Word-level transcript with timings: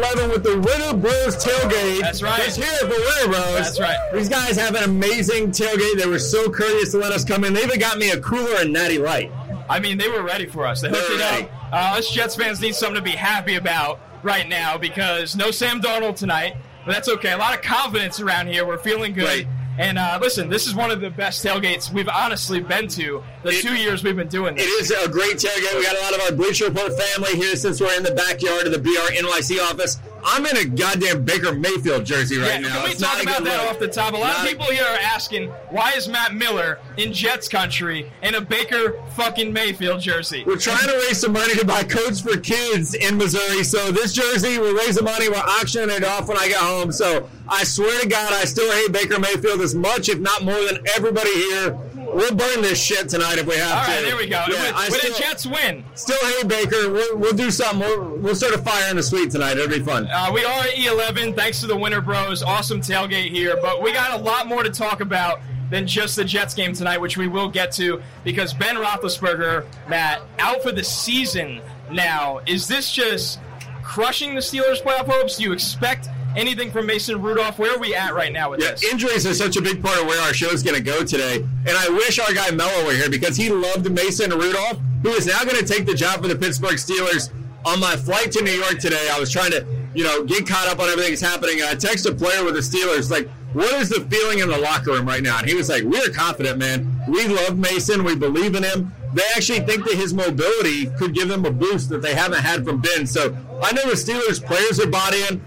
E11 0.00 0.30
with 0.32 0.42
the 0.42 0.56
Winter 0.58 0.96
Bros 0.96 1.36
tailgate. 1.36 2.00
That's 2.00 2.22
right. 2.22 2.42
Just 2.42 2.56
here 2.56 2.66
for 2.80 2.88
Winter 2.88 3.26
Bros. 3.26 3.54
That's 3.54 3.80
right. 3.80 3.98
These 4.12 4.28
guys 4.28 4.56
have 4.56 4.74
an 4.74 4.84
amazing 4.84 5.48
tailgate. 5.50 5.98
They 5.98 6.06
were 6.06 6.18
so 6.18 6.50
courteous 6.50 6.92
to 6.92 6.98
let 6.98 7.12
us 7.12 7.24
come 7.24 7.44
in. 7.44 7.52
They 7.52 7.62
even 7.62 7.78
got 7.78 7.98
me 7.98 8.10
a 8.10 8.20
cooler 8.20 8.56
and 8.60 8.72
natty 8.72 8.98
light. 8.98 9.30
I 9.68 9.78
mean, 9.78 9.98
they 9.98 10.08
were 10.08 10.22
ready 10.22 10.46
for 10.46 10.66
us. 10.66 10.80
They 10.80 10.88
hooked 10.88 11.10
it 11.10 11.20
up. 11.20 11.32
ready. 11.32 11.48
Uh, 11.72 11.98
us 11.98 12.10
Jets 12.10 12.34
fans 12.34 12.60
need 12.60 12.74
something 12.74 12.96
to 12.96 13.02
be 13.02 13.16
happy 13.16 13.54
about 13.56 14.00
right 14.22 14.48
now 14.48 14.76
because 14.76 15.36
no 15.36 15.50
Sam 15.50 15.80
Darnold 15.80 16.16
tonight, 16.16 16.56
but 16.84 16.92
that's 16.92 17.08
okay. 17.08 17.32
A 17.32 17.38
lot 17.38 17.54
of 17.54 17.62
confidence 17.62 18.20
around 18.20 18.48
here. 18.48 18.66
We're 18.66 18.78
feeling 18.78 19.12
good. 19.12 19.46
Right. 19.46 19.46
And 19.80 19.96
uh, 19.98 20.18
listen, 20.20 20.50
this 20.50 20.66
is 20.66 20.74
one 20.74 20.90
of 20.90 21.00
the 21.00 21.08
best 21.08 21.42
tailgates 21.42 21.90
we've 21.90 22.06
honestly 22.10 22.60
been 22.60 22.86
to 22.88 23.22
the 23.42 23.48
It- 23.48 23.62
two 23.62 23.74
years 23.74 24.04
we've 24.04 24.14
been 24.14 24.28
doing 24.28 24.52
It 24.54 24.58
this. 24.58 24.90
is 24.90 25.04
a 25.06 25.08
great 25.08 25.36
tailgate. 25.38 25.74
We 25.74 25.82
got 25.82 25.96
a 25.96 26.00
lot 26.02 26.14
of 26.14 26.20
our 26.20 26.32
Bleacher 26.32 26.66
Report 26.66 26.92
family 27.00 27.34
here 27.34 27.56
since 27.56 27.80
we're 27.80 27.96
in 27.96 28.02
the 28.02 28.10
backyard 28.12 28.66
of 28.66 28.72
the 28.74 28.78
BR 28.78 29.10
NYC 29.14 29.58
office. 29.70 29.96
I'm 30.24 30.44
in 30.46 30.56
a 30.56 30.64
goddamn 30.64 31.24
Baker 31.24 31.52
Mayfield 31.52 32.04
jersey 32.04 32.38
right 32.38 32.60
yeah, 32.60 32.68
now. 32.68 32.74
can 32.76 32.84
we 32.84 32.90
It's 32.90 33.00
not 33.00 33.14
talk 33.14 33.22
about 33.22 33.44
that 33.44 33.62
look. 33.62 33.70
off 33.70 33.78
the 33.78 33.88
top? 33.88 34.12
A 34.14 34.16
lot 34.16 34.28
Not 34.28 34.40
of 34.40 34.46
people 34.46 34.66
here 34.66 34.84
are 34.84 34.98
asking, 35.02 35.48
why 35.70 35.92
is 35.92 36.08
Matt 36.08 36.34
Miller 36.34 36.78
in 36.96 37.12
Jets 37.12 37.48
country 37.48 38.10
in 38.22 38.34
a 38.34 38.40
Baker 38.40 39.00
fucking 39.16 39.52
Mayfield 39.52 40.00
jersey? 40.00 40.44
We're 40.46 40.56
trying 40.56 40.86
to 40.86 40.94
raise 41.06 41.18
some 41.20 41.32
money 41.32 41.54
to 41.54 41.64
buy 41.64 41.84
coats 41.84 42.20
for 42.20 42.36
kids 42.36 42.94
in 42.94 43.16
Missouri. 43.16 43.64
So 43.64 43.90
this 43.92 44.12
jersey, 44.12 44.58
we're 44.58 44.76
raising 44.76 45.04
money. 45.04 45.28
We're 45.28 45.36
auctioning 45.36 45.90
it 45.94 46.04
off 46.04 46.28
when 46.28 46.38
I 46.38 46.48
get 46.48 46.58
home. 46.58 46.92
So 46.92 47.28
I 47.48 47.64
swear 47.64 48.00
to 48.00 48.08
God, 48.08 48.32
I 48.32 48.44
still 48.44 48.70
hate 48.72 48.92
Baker 48.92 49.18
Mayfield 49.18 49.60
as 49.60 49.74
much, 49.74 50.08
if 50.08 50.18
not 50.18 50.44
more, 50.44 50.64
than 50.66 50.78
everybody 50.96 51.32
here. 51.32 51.78
We'll 52.14 52.34
burn 52.34 52.62
this 52.62 52.82
shit 52.82 53.08
tonight 53.08 53.38
if 53.38 53.46
we 53.46 53.56
have 53.56 53.78
All 53.78 53.84
to. 53.84 53.90
right, 53.90 54.02
there 54.02 54.16
we 54.16 54.26
go. 54.26 54.44
Yeah, 54.48 54.72
when 54.72 54.90
still, 54.90 55.12
the 55.12 55.18
Jets 55.18 55.46
win, 55.46 55.84
still 55.94 56.18
hate 56.20 56.48
Baker. 56.48 56.90
We'll, 56.90 57.16
we'll 57.18 57.32
do 57.34 57.50
something. 57.50 57.80
We'll, 57.80 58.16
we'll 58.16 58.34
start 58.34 58.54
a 58.54 58.58
fire 58.58 58.90
in 58.90 58.96
the 58.96 59.02
suite 59.02 59.30
tonight. 59.30 59.56
It'll 59.58 59.68
be 59.68 59.84
fun. 59.84 60.08
Uh, 60.10 60.30
we 60.32 60.44
are 60.44 60.60
at 60.60 60.70
E11 60.74 61.36
thanks 61.36 61.60
to 61.60 61.66
the 61.66 61.76
Winter 61.76 62.00
Bros. 62.00 62.42
Awesome 62.42 62.80
tailgate 62.80 63.30
here, 63.30 63.56
but 63.62 63.82
we 63.82 63.92
got 63.92 64.18
a 64.18 64.22
lot 64.22 64.46
more 64.46 64.62
to 64.62 64.70
talk 64.70 65.00
about 65.00 65.40
than 65.70 65.86
just 65.86 66.16
the 66.16 66.24
Jets 66.24 66.52
game 66.52 66.72
tonight, 66.72 66.98
which 66.98 67.16
we 67.16 67.28
will 67.28 67.48
get 67.48 67.70
to 67.72 68.02
because 68.24 68.52
Ben 68.52 68.76
Roethlisberger, 68.76 69.64
Matt, 69.88 70.20
out 70.38 70.62
for 70.62 70.72
the 70.72 70.82
season 70.82 71.60
now. 71.92 72.40
Is 72.46 72.66
this 72.66 72.90
just 72.92 73.38
crushing 73.82 74.34
the 74.34 74.40
Steelers' 74.40 74.82
playoff 74.82 75.06
hopes? 75.06 75.36
Do 75.36 75.44
you 75.44 75.52
expect 75.52 76.08
anything 76.36 76.70
from 76.70 76.86
Mason 76.86 77.20
Rudolph? 77.20 77.58
Where 77.58 77.74
are 77.74 77.78
we 77.78 77.94
at 77.94 78.14
right 78.14 78.32
now 78.32 78.50
with 78.50 78.60
Yeah, 78.60 78.72
this? 78.72 78.84
injuries 78.84 79.26
are 79.26 79.34
such 79.34 79.56
a 79.56 79.62
big 79.62 79.82
part 79.82 79.98
of 80.00 80.06
where 80.06 80.20
our 80.22 80.32
show 80.32 80.50
is 80.50 80.62
going 80.62 80.76
to 80.76 80.82
go 80.82 81.04
today. 81.04 81.36
And 81.36 81.70
I 81.76 81.88
wish 81.90 82.18
our 82.18 82.32
guy 82.32 82.50
Mello 82.50 82.86
were 82.86 82.92
here 82.92 83.10
because 83.10 83.36
he 83.36 83.50
loved 83.50 83.90
Mason 83.90 84.30
Rudolph, 84.30 84.78
who 85.02 85.10
is 85.10 85.26
now 85.26 85.42
going 85.44 85.56
to 85.56 85.64
take 85.64 85.86
the 85.86 85.94
job 85.94 86.22
for 86.22 86.28
the 86.28 86.36
Pittsburgh 86.36 86.76
Steelers. 86.76 87.30
On 87.64 87.78
my 87.78 87.94
flight 87.96 88.32
to 88.32 88.42
New 88.42 88.52
York 88.52 88.78
today, 88.78 89.08
I 89.12 89.20
was 89.20 89.30
trying 89.30 89.50
to, 89.50 89.66
you 89.94 90.02
know, 90.04 90.24
get 90.24 90.46
caught 90.46 90.68
up 90.68 90.78
on 90.80 90.88
everything 90.88 91.12
that's 91.12 91.20
happening. 91.20 91.60
And 91.60 91.68
I 91.68 91.74
texted 91.74 92.12
a 92.12 92.14
player 92.14 92.42
with 92.44 92.54
the 92.54 92.60
Steelers, 92.60 93.10
like, 93.10 93.28
what 93.52 93.72
is 93.74 93.88
the 93.90 94.00
feeling 94.02 94.38
in 94.38 94.48
the 94.48 94.56
locker 94.56 94.92
room 94.92 95.06
right 95.06 95.22
now? 95.22 95.38
And 95.40 95.48
he 95.48 95.54
was 95.54 95.68
like, 95.68 95.82
we're 95.82 96.08
confident, 96.10 96.58
man. 96.58 97.02
We 97.08 97.26
love 97.26 97.58
Mason. 97.58 98.04
We 98.04 98.14
believe 98.14 98.54
in 98.54 98.62
him. 98.62 98.92
They 99.12 99.22
actually 99.34 99.60
think 99.60 99.84
that 99.86 99.94
his 99.94 100.14
mobility 100.14 100.86
could 100.96 101.14
give 101.14 101.26
them 101.28 101.44
a 101.44 101.50
boost 101.50 101.88
that 101.88 102.00
they 102.00 102.14
haven't 102.14 102.42
had 102.42 102.64
from 102.64 102.80
Ben. 102.80 103.06
So 103.08 103.36
I 103.62 103.72
know 103.72 103.82
the 103.90 103.96
Steelers 103.96 104.42
players 104.42 104.78
are 104.80 104.86
bought 104.86 105.14
in. 105.14 105.42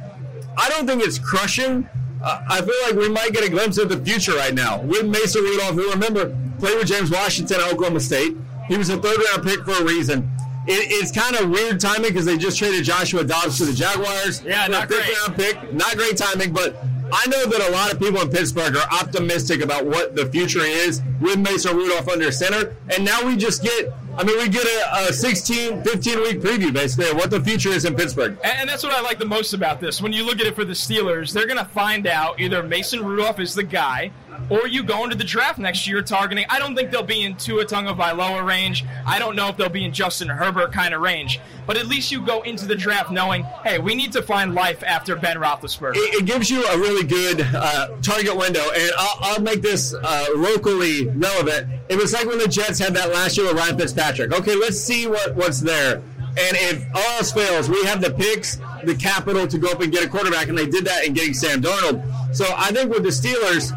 I 0.57 0.69
don't 0.69 0.85
think 0.87 1.03
it's 1.03 1.19
crushing. 1.19 1.87
Uh, 2.23 2.41
I 2.47 2.61
feel 2.61 2.75
like 2.85 2.95
we 2.95 3.09
might 3.09 3.33
get 3.33 3.43
a 3.43 3.49
glimpse 3.49 3.77
of 3.77 3.89
the 3.89 3.97
future 3.97 4.33
right 4.33 4.53
now 4.53 4.81
with 4.81 5.05
Mason 5.05 5.43
Rudolph, 5.43 5.75
who 5.75 5.89
remember 5.91 6.35
played 6.59 6.77
with 6.77 6.87
James 6.87 7.11
Washington 7.11 7.59
at 7.59 7.73
Oklahoma 7.73 7.99
State. 7.99 8.35
He 8.67 8.77
was 8.77 8.89
a 8.89 8.97
third 8.97 9.17
round 9.31 9.43
pick 9.43 9.63
for 9.65 9.71
a 9.71 9.83
reason. 9.83 10.29
It, 10.65 10.87
it's 10.91 11.11
kind 11.11 11.35
of 11.35 11.49
weird 11.49 11.81
timing 11.81 12.09
because 12.09 12.25
they 12.25 12.37
just 12.37 12.57
traded 12.57 12.85
Joshua 12.85 13.25
Dobbs 13.25 13.57
to 13.57 13.65
the 13.65 13.73
Jaguars. 13.73 14.41
Yeah, 14.43 14.67
not 14.67 14.87
great. 14.87 15.03
round 15.19 15.35
pick. 15.35 15.73
Not 15.73 15.97
great 15.97 16.15
timing, 16.15 16.53
but 16.53 16.81
I 17.15 17.27
know 17.27 17.45
that 17.45 17.69
a 17.69 17.71
lot 17.71 17.93
of 17.93 17.99
people 17.99 18.21
in 18.21 18.29
Pittsburgh 18.29 18.75
are 18.75 18.87
optimistic 18.91 19.61
about 19.61 19.85
what 19.85 20.15
the 20.15 20.25
future 20.25 20.61
is 20.63 20.99
with 21.21 21.37
Mason 21.37 21.77
Rudolph 21.77 22.09
under 22.09 22.31
center. 22.31 22.75
And 22.89 23.05
now 23.05 23.23
we 23.23 23.37
just 23.37 23.61
get, 23.61 23.93
I 24.17 24.23
mean, 24.23 24.35
we 24.39 24.49
get 24.49 24.65
a, 24.65 25.09
a 25.09 25.13
16, 25.13 25.83
15 25.83 26.21
week 26.21 26.41
preview 26.41 26.73
basically 26.73 27.11
of 27.11 27.17
what 27.17 27.29
the 27.29 27.39
future 27.39 27.69
is 27.69 27.85
in 27.85 27.93
Pittsburgh. 27.93 28.35
And 28.43 28.63
and 28.63 28.69
that's 28.69 28.81
what 28.81 28.93
I 28.93 29.01
like 29.01 29.19
the 29.19 29.25
most 29.25 29.53
about 29.53 29.81
this. 29.81 30.01
When 30.01 30.13
you 30.13 30.25
look 30.25 30.39
at 30.39 30.47
it 30.47 30.55
for 30.55 30.63
the 30.63 30.71
Steelers, 30.71 31.33
they're 31.33 31.45
going 31.45 31.59
to 31.59 31.65
find 31.65 32.07
out 32.07 32.39
either 32.39 32.63
Mason 32.63 33.03
Rudolph 33.03 33.41
is 33.41 33.53
the 33.53 33.63
guy, 33.63 34.09
or 34.49 34.67
you 34.67 34.83
go 34.83 35.03
into 35.03 35.15
the 35.15 35.23
draft 35.23 35.59
next 35.59 35.87
year 35.87 36.01
targeting. 36.01 36.45
I 36.49 36.59
don't 36.59 36.75
think 36.75 36.91
they'll 36.91 37.03
be 37.03 37.23
in 37.23 37.35
Tua 37.35 37.65
Tagovailoa 37.65 38.45
range. 38.45 38.85
I 39.05 39.19
don't 39.19 39.35
know 39.35 39.47
if 39.47 39.57
they'll 39.57 39.69
be 39.69 39.85
in 39.85 39.93
Justin 39.93 40.27
Herbert 40.27 40.71
kind 40.71 40.93
of 40.93 41.01
range. 41.01 41.39
But 41.65 41.77
at 41.77 41.87
least 41.87 42.11
you 42.11 42.25
go 42.25 42.41
into 42.41 42.65
the 42.65 42.75
draft 42.75 43.09
knowing, 43.11 43.43
hey, 43.63 43.79
we 43.79 43.95
need 43.95 44.11
to 44.13 44.21
find 44.21 44.53
life 44.53 44.83
after 44.83 45.15
Ben 45.15 45.37
Roethlisberger. 45.37 45.95
it, 45.95 46.21
it 46.21 46.25
gives 46.25 46.49
you 46.49 46.65
a 46.65 46.77
really 46.77 47.07
good 47.07 47.41
uh, 47.53 47.87
target 48.01 48.35
window, 48.35 48.65
and 48.75 48.91
I'll, 48.97 49.17
I'll 49.21 49.41
make 49.41 49.61
this 49.61 49.93
uh, 49.93 50.25
locally 50.35 51.07
relevant. 51.07 51.67
It 51.89 51.97
was 51.97 52.13
like 52.13 52.25
when 52.25 52.37
the 52.37 52.47
Jets 52.47 52.79
had 52.79 52.93
that 52.95 53.11
last 53.11 53.37
year 53.37 53.47
with 53.47 53.55
Ryan 53.55 53.77
Fitzpatrick. 53.77 54.33
Okay, 54.33 54.55
let's 54.55 54.79
see 54.79 55.07
what, 55.07 55.35
what's 55.35 55.61
there. 55.61 56.01
And 56.35 56.57
if 56.57 56.85
all 56.95 57.17
else 57.17 57.31
fails, 57.31 57.69
we 57.69 57.83
have 57.85 58.01
the 58.01 58.11
picks, 58.11 58.57
the 58.83 58.95
capital 58.95 59.47
to 59.47 59.57
go 59.57 59.69
up 59.69 59.81
and 59.81 59.91
get 59.91 60.03
a 60.03 60.09
quarterback, 60.09 60.47
and 60.49 60.57
they 60.57 60.65
did 60.65 60.83
that 60.85 61.05
in 61.05 61.13
getting 61.13 61.33
Sam 61.33 61.61
Darnold. 61.61 62.35
So 62.35 62.45
I 62.57 62.71
think 62.71 62.91
with 62.91 63.03
the 63.03 63.09
Steelers, 63.09 63.71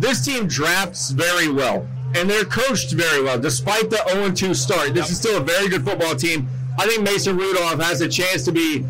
this 0.00 0.24
team 0.24 0.46
drafts 0.46 1.10
very 1.10 1.48
well, 1.48 1.86
and 2.14 2.28
they're 2.28 2.44
coached 2.44 2.92
very 2.92 3.22
well, 3.22 3.38
despite 3.38 3.90
the 3.90 3.96
0-2 3.96 4.54
start. 4.54 4.94
This 4.94 5.10
is 5.10 5.18
still 5.18 5.38
a 5.38 5.44
very 5.44 5.68
good 5.68 5.84
football 5.84 6.14
team. 6.14 6.48
I 6.78 6.86
think 6.86 7.02
Mason 7.02 7.36
Rudolph 7.36 7.80
has 7.80 8.00
a 8.00 8.08
chance 8.08 8.44
to 8.44 8.52
be 8.52 8.84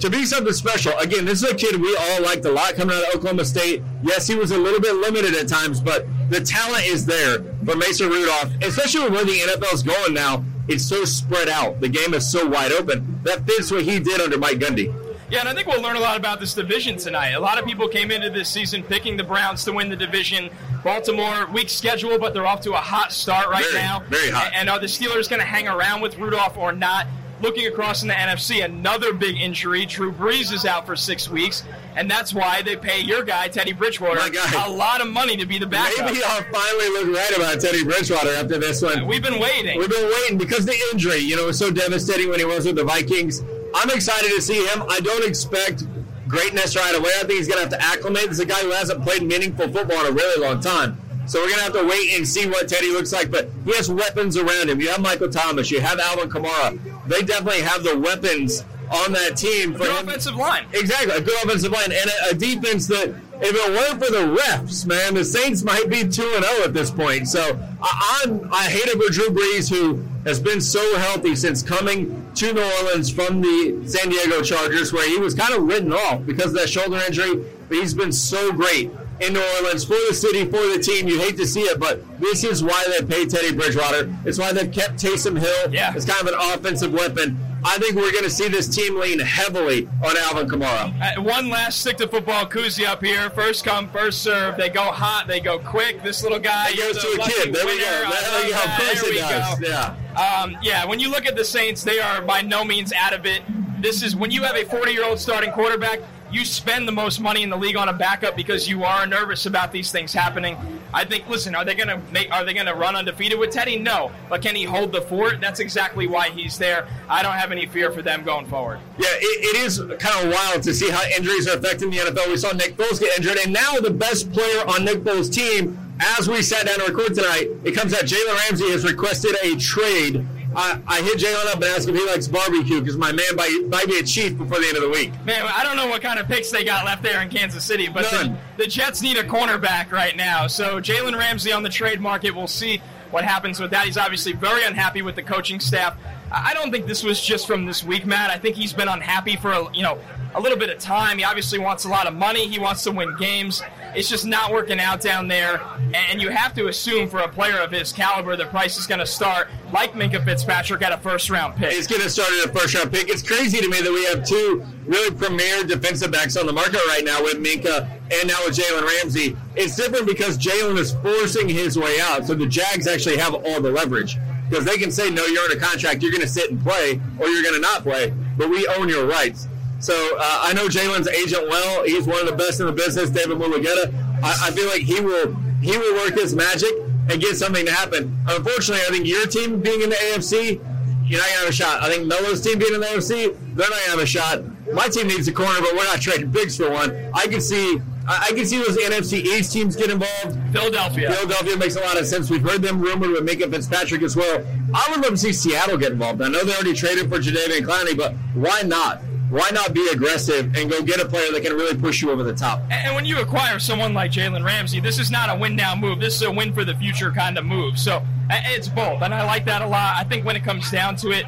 to 0.00 0.08
be 0.08 0.24
something 0.24 0.52
special. 0.54 0.96
Again, 0.98 1.26
this 1.26 1.42
is 1.42 1.50
a 1.50 1.54
kid 1.54 1.78
we 1.78 1.94
all 1.94 2.22
liked 2.22 2.44
a 2.46 2.50
lot 2.50 2.74
coming 2.74 2.96
out 2.96 3.02
of 3.02 3.16
Oklahoma 3.16 3.44
State. 3.44 3.82
Yes, 4.02 4.26
he 4.26 4.34
was 4.34 4.50
a 4.50 4.56
little 4.56 4.80
bit 4.80 4.94
limited 4.94 5.34
at 5.34 5.46
times, 5.46 5.78
but 5.78 6.06
the 6.30 6.40
talent 6.40 6.86
is 6.86 7.04
there 7.04 7.42
for 7.64 7.76
Mason 7.76 8.08
Rudolph, 8.08 8.50
especially 8.62 9.04
with 9.04 9.12
where 9.12 9.24
the 9.26 9.32
NFL 9.32 9.74
is 9.74 9.82
going 9.82 10.14
now. 10.14 10.42
It's 10.68 10.84
so 10.84 11.04
spread 11.04 11.50
out. 11.50 11.82
The 11.82 11.90
game 11.90 12.14
is 12.14 12.26
so 12.26 12.48
wide 12.48 12.72
open. 12.72 13.20
That 13.24 13.46
fits 13.46 13.70
what 13.70 13.82
he 13.82 13.98
did 14.00 14.22
under 14.22 14.38
Mike 14.38 14.58
Gundy. 14.58 15.03
Yeah, 15.34 15.40
and 15.40 15.48
I 15.48 15.54
think 15.54 15.66
we'll 15.66 15.82
learn 15.82 15.96
a 15.96 16.00
lot 16.00 16.16
about 16.16 16.38
this 16.38 16.54
division 16.54 16.96
tonight. 16.96 17.30
A 17.30 17.40
lot 17.40 17.58
of 17.58 17.64
people 17.66 17.88
came 17.88 18.12
into 18.12 18.30
this 18.30 18.48
season 18.48 18.84
picking 18.84 19.16
the 19.16 19.24
Browns 19.24 19.64
to 19.64 19.72
win 19.72 19.88
the 19.88 19.96
division. 19.96 20.48
Baltimore, 20.84 21.46
weak 21.52 21.68
schedule, 21.70 22.20
but 22.20 22.34
they're 22.34 22.46
off 22.46 22.60
to 22.60 22.72
a 22.74 22.76
hot 22.76 23.12
start 23.12 23.48
right 23.48 23.64
Very, 23.72 23.82
now. 23.82 24.00
very 24.08 24.30
hot. 24.30 24.52
And 24.54 24.70
are 24.70 24.78
the 24.78 24.86
Steelers 24.86 25.28
going 25.28 25.40
to 25.40 25.46
hang 25.46 25.66
around 25.66 26.02
with 26.02 26.18
Rudolph 26.18 26.56
or 26.56 26.70
not? 26.72 27.08
Looking 27.40 27.66
across 27.66 28.02
in 28.02 28.08
the 28.08 28.14
NFC, 28.14 28.64
another 28.64 29.12
big 29.12 29.36
injury. 29.36 29.86
Drew 29.86 30.12
Brees 30.12 30.52
is 30.52 30.64
out 30.64 30.86
for 30.86 30.94
six 30.94 31.28
weeks, 31.28 31.64
and 31.96 32.08
that's 32.08 32.32
why 32.32 32.62
they 32.62 32.76
pay 32.76 33.00
your 33.00 33.24
guy, 33.24 33.48
Teddy 33.48 33.72
Bridgewater, 33.72 34.30
guy. 34.30 34.64
a 34.66 34.70
lot 34.70 35.00
of 35.00 35.08
money 35.08 35.36
to 35.36 35.44
be 35.44 35.58
the 35.58 35.66
backup. 35.66 36.06
Maybe 36.06 36.20
I'll 36.24 36.42
finally 36.44 36.88
look 36.90 37.16
right 37.18 37.36
about 37.36 37.60
Teddy 37.60 37.82
Bridgewater 37.82 38.30
after 38.30 38.58
this 38.58 38.80
one. 38.82 39.08
We've 39.08 39.22
been 39.22 39.40
waiting. 39.40 39.78
We've 39.80 39.90
been 39.90 40.08
waiting 40.08 40.38
because 40.38 40.64
the 40.64 40.76
injury, 40.92 41.18
you 41.18 41.34
know, 41.36 41.46
was 41.46 41.58
so 41.58 41.72
devastating 41.72 42.28
when 42.30 42.38
he 42.38 42.44
was 42.44 42.66
with 42.66 42.76
the 42.76 42.84
Vikings. 42.84 43.42
I'm 43.74 43.90
excited 43.90 44.30
to 44.30 44.40
see 44.40 44.64
him. 44.66 44.82
I 44.88 45.00
don't 45.00 45.26
expect 45.26 45.84
greatness 46.28 46.76
right 46.76 46.94
away. 46.94 47.10
I 47.16 47.24
think 47.24 47.32
he's 47.32 47.48
going 47.48 47.58
to 47.58 47.68
have 47.68 47.80
to 47.80 47.82
acclimate. 47.82 48.28
This 48.28 48.38
is 48.38 48.40
a 48.40 48.46
guy 48.46 48.60
who 48.60 48.70
hasn't 48.70 49.02
played 49.02 49.22
meaningful 49.22 49.68
football 49.68 50.00
in 50.06 50.12
a 50.12 50.12
really 50.12 50.40
long 50.40 50.60
time. 50.60 50.98
So 51.26 51.40
we're 51.40 51.48
going 51.48 51.58
to 51.58 51.64
have 51.64 51.72
to 51.74 51.86
wait 51.86 52.16
and 52.16 52.26
see 52.26 52.48
what 52.48 52.68
Teddy 52.68 52.92
looks 52.92 53.12
like. 53.12 53.30
But 53.30 53.50
he 53.64 53.74
has 53.76 53.90
weapons 53.90 54.36
around 54.36 54.70
him. 54.70 54.80
You 54.80 54.88
have 54.88 55.00
Michael 55.00 55.28
Thomas. 55.28 55.70
You 55.70 55.80
have 55.80 55.98
Alvin 55.98 56.28
Kamara. 56.28 56.78
They 57.06 57.22
definitely 57.22 57.62
have 57.62 57.82
the 57.82 57.98
weapons 57.98 58.64
on 58.90 59.12
that 59.12 59.36
team 59.36 59.74
for 59.74 59.84
offensive 59.84 60.36
line. 60.36 60.66
Exactly, 60.72 61.14
a 61.14 61.20
good 61.20 61.42
offensive 61.44 61.72
line 61.72 61.90
and 61.90 62.10
a, 62.10 62.30
a 62.30 62.34
defense 62.34 62.86
that, 62.86 63.08
if 63.40 63.54
it 63.54 63.70
weren't 63.70 64.04
for 64.04 64.10
the 64.10 64.38
refs, 64.40 64.86
man, 64.86 65.14
the 65.14 65.24
Saints 65.24 65.62
might 65.62 65.88
be 65.88 66.06
two 66.06 66.30
and 66.36 66.44
zero 66.44 66.64
at 66.64 66.74
this 66.74 66.90
point. 66.90 67.26
So 67.26 67.58
I, 67.82 68.22
I'm 68.24 68.52
I 68.52 68.64
hate 68.64 68.86
it 68.86 69.02
for 69.02 69.10
Drew 69.12 69.30
Brees, 69.30 69.68
who 69.70 70.04
has 70.24 70.40
been 70.40 70.60
so 70.60 70.96
healthy 70.98 71.36
since 71.36 71.62
coming 71.62 72.26
to 72.34 72.52
New 72.52 72.62
Orleans 72.80 73.10
from 73.10 73.40
the 73.40 73.82
San 73.86 74.08
Diego 74.08 74.42
Chargers, 74.42 74.92
where 74.92 75.08
he 75.08 75.18
was 75.18 75.34
kind 75.34 75.54
of 75.54 75.64
written 75.64 75.92
off 75.92 76.24
because 76.24 76.46
of 76.46 76.54
that 76.54 76.68
shoulder 76.68 77.00
injury. 77.06 77.44
But 77.68 77.78
he's 77.78 77.94
been 77.94 78.12
so 78.12 78.52
great 78.52 78.90
in 79.20 79.34
New 79.34 79.44
Orleans 79.58 79.84
for 79.84 79.96
the 80.08 80.14
city, 80.14 80.44
for 80.44 80.66
the 80.66 80.78
team. 80.78 81.08
You 81.08 81.18
hate 81.20 81.36
to 81.36 81.46
see 81.46 81.62
it, 81.62 81.78
but 81.78 82.02
this 82.18 82.44
is 82.44 82.62
why 82.64 82.84
they 82.88 83.04
paid 83.04 83.30
Teddy 83.30 83.54
Bridgewater. 83.54 84.14
It's 84.24 84.38
why 84.38 84.52
they've 84.52 84.70
kept 84.72 85.02
Taysom 85.02 85.38
Hill. 85.38 85.72
Yeah. 85.72 85.92
It's 85.94 86.04
kind 86.04 86.26
of 86.26 86.34
an 86.34 86.40
offensive 86.54 86.92
weapon. 86.92 87.38
I 87.66 87.78
think 87.78 87.96
we're 87.96 88.12
going 88.12 88.24
to 88.24 88.30
see 88.30 88.48
this 88.48 88.68
team 88.68 88.98
lean 89.00 89.18
heavily 89.18 89.86
on 90.04 90.16
Alvin 90.18 90.46
Kamara. 90.48 90.92
Uh, 91.18 91.22
one 91.22 91.48
last 91.48 91.80
stick 91.80 91.96
to 91.96 92.06
football 92.06 92.44
koozie 92.44 92.84
up 92.86 93.02
here. 93.02 93.30
First 93.30 93.64
come, 93.64 93.88
first 93.88 94.22
serve. 94.22 94.56
They 94.58 94.68
go 94.68 94.82
hot, 94.82 95.26
they 95.26 95.40
go 95.40 95.58
quick. 95.58 96.02
This 96.02 96.22
little 96.22 96.38
guy 96.38 96.68
It 96.70 96.76
goes 96.76 97.02
to 97.02 97.08
a 97.22 97.24
kid. 97.26 97.54
There 97.54 97.64
we 97.66 97.78
go. 97.78 98.10
There 98.10 98.44
we 98.44 98.50
go. 98.50 98.56
Of 98.58 98.64
course 98.78 99.00
There 99.00 99.10
it 99.10 99.14
we 99.14 99.18
does. 99.18 99.58
go. 99.60 99.66
Yeah. 99.66 100.40
Um, 100.42 100.56
yeah, 100.62 100.84
when 100.84 101.00
you 101.00 101.08
look 101.10 101.24
at 101.26 101.36
the 101.36 101.44
Saints, 101.44 101.82
they 101.82 101.98
are 102.00 102.20
by 102.20 102.42
no 102.42 102.64
means 102.64 102.92
out 102.92 103.14
of 103.14 103.24
it. 103.24 103.42
This 103.80 104.02
is 104.02 104.14
when 104.14 104.30
you 104.30 104.42
have 104.42 104.56
a 104.56 104.64
40 104.64 104.92
year 104.92 105.04
old 105.04 105.18
starting 105.18 105.50
quarterback, 105.50 106.00
you 106.30 106.44
spend 106.44 106.86
the 106.86 106.92
most 106.92 107.20
money 107.20 107.42
in 107.42 107.50
the 107.50 107.56
league 107.56 107.76
on 107.76 107.88
a 107.88 107.92
backup 107.92 108.36
because 108.36 108.68
you 108.68 108.84
are 108.84 109.06
nervous 109.06 109.46
about 109.46 109.72
these 109.72 109.90
things 109.90 110.12
happening. 110.12 110.56
I 110.94 111.04
think. 111.04 111.28
Listen, 111.28 111.56
are 111.56 111.64
they 111.64 111.74
to 111.74 112.00
make? 112.12 112.30
Are 112.32 112.44
they 112.44 112.54
to 112.54 112.72
run 112.72 112.94
undefeated 112.94 113.38
with 113.38 113.50
Teddy? 113.50 113.76
No, 113.78 114.12
but 114.28 114.40
can 114.40 114.54
he 114.54 114.62
hold 114.62 114.92
the 114.92 115.02
fort? 115.02 115.40
That's 115.40 115.58
exactly 115.58 116.06
why 116.06 116.30
he's 116.30 116.56
there. 116.56 116.86
I 117.08 117.22
don't 117.22 117.34
have 117.34 117.50
any 117.50 117.66
fear 117.66 117.90
for 117.90 118.00
them 118.00 118.22
going 118.22 118.46
forward. 118.46 118.78
Yeah, 118.96 119.08
it, 119.10 119.56
it 119.56 119.62
is 119.64 119.78
kind 119.98 120.26
of 120.26 120.32
wild 120.32 120.62
to 120.62 120.72
see 120.72 120.88
how 120.90 121.02
injuries 121.16 121.48
are 121.48 121.58
affecting 121.58 121.90
the 121.90 121.98
NFL. 121.98 122.28
We 122.28 122.36
saw 122.36 122.52
Nick 122.52 122.76
Foles 122.76 123.00
get 123.00 123.18
injured, 123.18 123.38
and 123.44 123.52
now 123.52 123.74
the 123.80 123.90
best 123.90 124.32
player 124.32 124.60
on 124.68 124.84
Nick 124.84 124.98
Foles' 124.98 125.32
team, 125.32 125.76
as 126.00 126.28
we 126.28 126.42
sat 126.42 126.66
down 126.66 126.78
to 126.78 126.84
record 126.84 127.14
tonight, 127.14 127.48
it 127.64 127.72
comes 127.72 127.92
out 127.92 128.02
Jalen 128.02 128.48
Ramsey 128.48 128.70
has 128.70 128.84
requested 128.84 129.34
a 129.42 129.56
trade 129.56 130.24
I, 130.56 130.80
I 130.86 131.02
hit 131.02 131.18
Jalen 131.18 131.46
up 131.46 131.54
and 131.54 131.64
asked 131.64 131.88
if 131.88 131.94
he 131.94 132.06
likes 132.06 132.28
barbecue 132.28 132.80
because 132.80 132.96
my 132.96 133.12
man 133.12 133.36
might, 133.36 133.66
might 133.68 133.86
be 133.86 133.98
a 133.98 134.02
chief 134.02 134.36
before 134.36 134.60
the 134.60 134.66
end 134.66 134.76
of 134.76 134.82
the 134.82 134.90
week. 134.90 135.12
Man, 135.24 135.46
I 135.52 135.62
don't 135.64 135.76
know 135.76 135.88
what 135.88 136.02
kind 136.02 136.18
of 136.18 136.26
picks 136.26 136.50
they 136.50 136.64
got 136.64 136.84
left 136.84 137.02
there 137.02 137.20
in 137.22 137.28
Kansas 137.28 137.64
City, 137.64 137.88
but 137.88 138.04
the, 138.10 138.36
the, 138.56 138.66
Jets 138.66 139.02
need 139.02 139.16
a 139.16 139.24
cornerback 139.24 139.90
right 139.90 140.16
now. 140.16 140.46
So 140.46 140.80
Jalen 140.80 141.18
Ramsey 141.18 141.52
on 141.52 141.62
the 141.62 141.68
trade 141.68 142.00
market. 142.00 142.34
We'll 142.34 142.46
see 142.46 142.80
what 143.10 143.24
happens 143.24 143.60
with 143.60 143.70
that. 143.70 143.86
He's 143.86 143.96
obviously 143.96 144.32
very 144.32 144.64
unhappy 144.64 145.02
with 145.02 145.14
the 145.14 145.22
coaching 145.22 145.60
staff. 145.60 145.96
I 146.30 146.52
don't 146.54 146.72
think 146.72 146.86
this 146.86 147.04
was 147.04 147.20
just 147.20 147.46
from 147.46 147.64
this 147.64 147.84
week, 147.84 148.06
Matt. 148.06 148.30
I 148.30 148.38
think 148.38 148.56
he's 148.56 148.72
been 148.72 148.88
unhappy 148.88 149.36
for 149.36 149.52
a, 149.52 149.72
you 149.74 149.82
know 149.82 149.98
a 150.34 150.40
little 150.40 150.58
bit 150.58 150.70
of 150.70 150.78
time. 150.78 151.18
He 151.18 151.24
obviously 151.24 151.58
wants 151.58 151.84
a 151.84 151.88
lot 151.88 152.06
of 152.06 152.14
money. 152.14 152.48
He 152.48 152.58
wants 152.58 152.82
to 152.84 152.90
win 152.90 153.16
games. 153.16 153.62
It's 153.94 154.08
just 154.08 154.26
not 154.26 154.52
working 154.52 154.80
out 154.80 155.00
down 155.00 155.28
there. 155.28 155.60
And 155.94 156.20
you 156.20 156.28
have 156.30 156.54
to 156.54 156.66
assume 156.66 157.08
for 157.08 157.20
a 157.20 157.28
player 157.28 157.58
of 157.58 157.70
his 157.70 157.92
caliber, 157.92 158.36
the 158.36 158.46
price 158.46 158.76
is 158.76 158.86
going 158.86 158.98
to 158.98 159.06
start 159.06 159.48
like 159.72 159.92
Minkah 159.92 160.24
Fitzpatrick 160.24 160.82
at 160.82 160.92
a 160.92 160.98
first 160.98 161.30
round 161.30 161.54
pick. 161.56 161.72
He's 161.72 161.86
going 161.86 162.02
to 162.02 162.10
start 162.10 162.30
at 162.42 162.50
a 162.50 162.52
first 162.52 162.74
round 162.74 162.92
pick. 162.92 163.08
It's 163.08 163.22
crazy 163.22 163.58
to 163.58 163.68
me 163.68 163.80
that 163.80 163.92
we 163.92 164.04
have 164.06 164.24
two 164.24 164.64
really 164.84 165.14
premier 165.14 165.62
defensive 165.64 166.10
backs 166.10 166.36
on 166.36 166.46
the 166.46 166.52
market 166.52 166.80
right 166.88 167.04
now 167.04 167.22
with 167.22 167.36
Minkah 167.36 167.88
and 168.10 168.28
now 168.28 168.38
with 168.44 168.56
Jalen 168.56 168.82
Ramsey. 168.82 169.36
It's 169.54 169.76
different 169.76 170.06
because 170.06 170.36
Jalen 170.38 170.78
is 170.78 170.92
forcing 170.94 171.48
his 171.48 171.78
way 171.78 172.00
out. 172.00 172.26
So 172.26 172.34
the 172.34 172.46
Jags 172.46 172.86
actually 172.86 173.18
have 173.18 173.34
all 173.34 173.60
the 173.60 173.70
leverage 173.70 174.18
because 174.48 174.64
they 174.64 174.76
can 174.76 174.90
say, 174.90 175.10
no, 175.10 175.24
you're 175.26 175.50
in 175.50 175.56
a 175.56 175.60
contract, 175.60 176.02
you're 176.02 176.10
going 176.12 176.22
to 176.22 176.28
sit 176.28 176.50
and 176.50 176.62
play, 176.62 177.00
or 177.18 177.28
you're 177.28 177.42
going 177.42 177.54
to 177.54 177.60
not 177.60 177.82
play, 177.82 178.12
but 178.36 178.50
we 178.50 178.66
own 178.78 178.88
your 178.88 179.06
rights. 179.06 179.48
So 179.84 179.92
uh, 180.16 180.40
I 180.44 180.54
know 180.54 180.66
Jalen's 180.66 181.08
agent 181.08 181.46
well. 181.46 181.84
He's 181.84 182.06
one 182.06 182.18
of 182.20 182.26
the 182.26 182.36
best 182.36 182.58
in 182.58 182.64
the 182.64 182.72
business, 182.72 183.10
David 183.10 183.36
Mulugheta. 183.36 183.92
I, 184.22 184.48
I 184.48 184.50
feel 184.50 184.66
like 184.66 184.80
he 184.80 184.98
will 184.98 185.34
he 185.60 185.76
will 185.76 185.94
work 185.96 186.14
his 186.14 186.34
magic 186.34 186.70
and 187.10 187.20
get 187.20 187.36
something 187.36 187.66
to 187.66 187.70
happen. 187.70 188.18
Unfortunately, 188.26 188.82
I 188.88 188.90
think 188.90 189.06
your 189.06 189.26
team 189.26 189.60
being 189.60 189.82
in 189.82 189.90
the 189.90 189.96
AFC, 189.96 190.58
you're 191.04 191.20
not 191.20 191.28
gonna 191.28 191.40
have 191.40 191.48
a 191.50 191.52
shot. 191.52 191.82
I 191.82 191.90
think 191.90 192.06
Noah's 192.06 192.40
team 192.40 192.58
being 192.58 192.72
in 192.72 192.80
the 192.80 192.86
AFC, 192.86 193.36
they're 193.54 193.68
not 193.68 193.78
gonna 193.78 193.90
have 193.90 193.98
a 193.98 194.06
shot. 194.06 194.42
My 194.72 194.88
team 194.88 195.08
needs 195.08 195.28
a 195.28 195.32
corner, 195.32 195.60
but 195.60 195.74
we're 195.74 195.84
not 195.84 196.00
trading 196.00 196.30
bigs 196.30 196.56
for 196.56 196.70
one. 196.70 197.10
I 197.12 197.26
can 197.26 197.42
see 197.42 197.78
I 198.08 198.32
can 198.34 198.46
see 198.46 198.56
those 198.56 198.78
NFC 198.78 199.22
East 199.22 199.52
teams 199.52 199.76
get 199.76 199.90
involved. 199.90 200.38
Philadelphia. 200.50 201.12
Philadelphia 201.12 201.58
makes 201.58 201.76
a 201.76 201.80
lot 201.80 202.00
of 202.00 202.06
sense. 202.06 202.30
We've 202.30 202.42
heard 202.42 202.62
them 202.62 202.80
rumored 202.80 203.10
with 203.10 203.26
Minkah 203.26 203.50
Fitzpatrick 203.50 204.00
as 204.00 204.16
well. 204.16 204.42
I 204.72 204.86
would 204.90 205.02
love 205.02 205.10
to 205.10 205.16
see 205.18 205.32
Seattle 205.34 205.76
get 205.76 205.92
involved. 205.92 206.22
I 206.22 206.28
know 206.28 206.42
they 206.42 206.54
already 206.54 206.72
traded 206.72 207.10
for 207.10 207.18
Jadeveon 207.18 207.66
Clowney, 207.66 207.94
but 207.94 208.14
why 208.32 208.62
not? 208.62 209.02
Why 209.30 209.48
not 209.52 209.72
be 209.72 209.88
aggressive 209.92 210.54
and 210.56 210.70
go 210.70 210.82
get 210.82 211.00
a 211.00 211.06
player 211.06 211.32
that 211.32 211.42
can 211.42 211.54
really 211.54 211.76
push 211.76 212.02
you 212.02 212.10
over 212.10 212.22
the 212.22 212.34
top? 212.34 212.62
And 212.70 212.94
when 212.94 213.04
you 213.04 213.20
acquire 213.20 213.58
someone 213.58 213.94
like 213.94 214.10
Jalen 214.10 214.44
Ramsey, 214.44 214.80
this 214.80 214.98
is 214.98 215.10
not 215.10 215.34
a 215.34 215.38
win 215.38 215.56
now 215.56 215.74
move. 215.74 216.00
This 216.00 216.16
is 216.16 216.22
a 216.22 216.30
win 216.30 216.52
for 216.52 216.64
the 216.64 216.74
future 216.74 217.10
kind 217.10 217.38
of 217.38 217.44
move. 217.44 217.78
So 217.78 218.02
it's 218.30 218.68
both, 218.68 219.02
and 219.02 219.12
I 219.14 219.24
like 219.24 219.44
that 219.46 219.62
a 219.62 219.66
lot. 219.66 219.96
I 219.96 220.04
think 220.04 220.24
when 220.24 220.36
it 220.36 220.44
comes 220.44 220.70
down 220.70 220.96
to 220.96 221.10
it, 221.10 221.24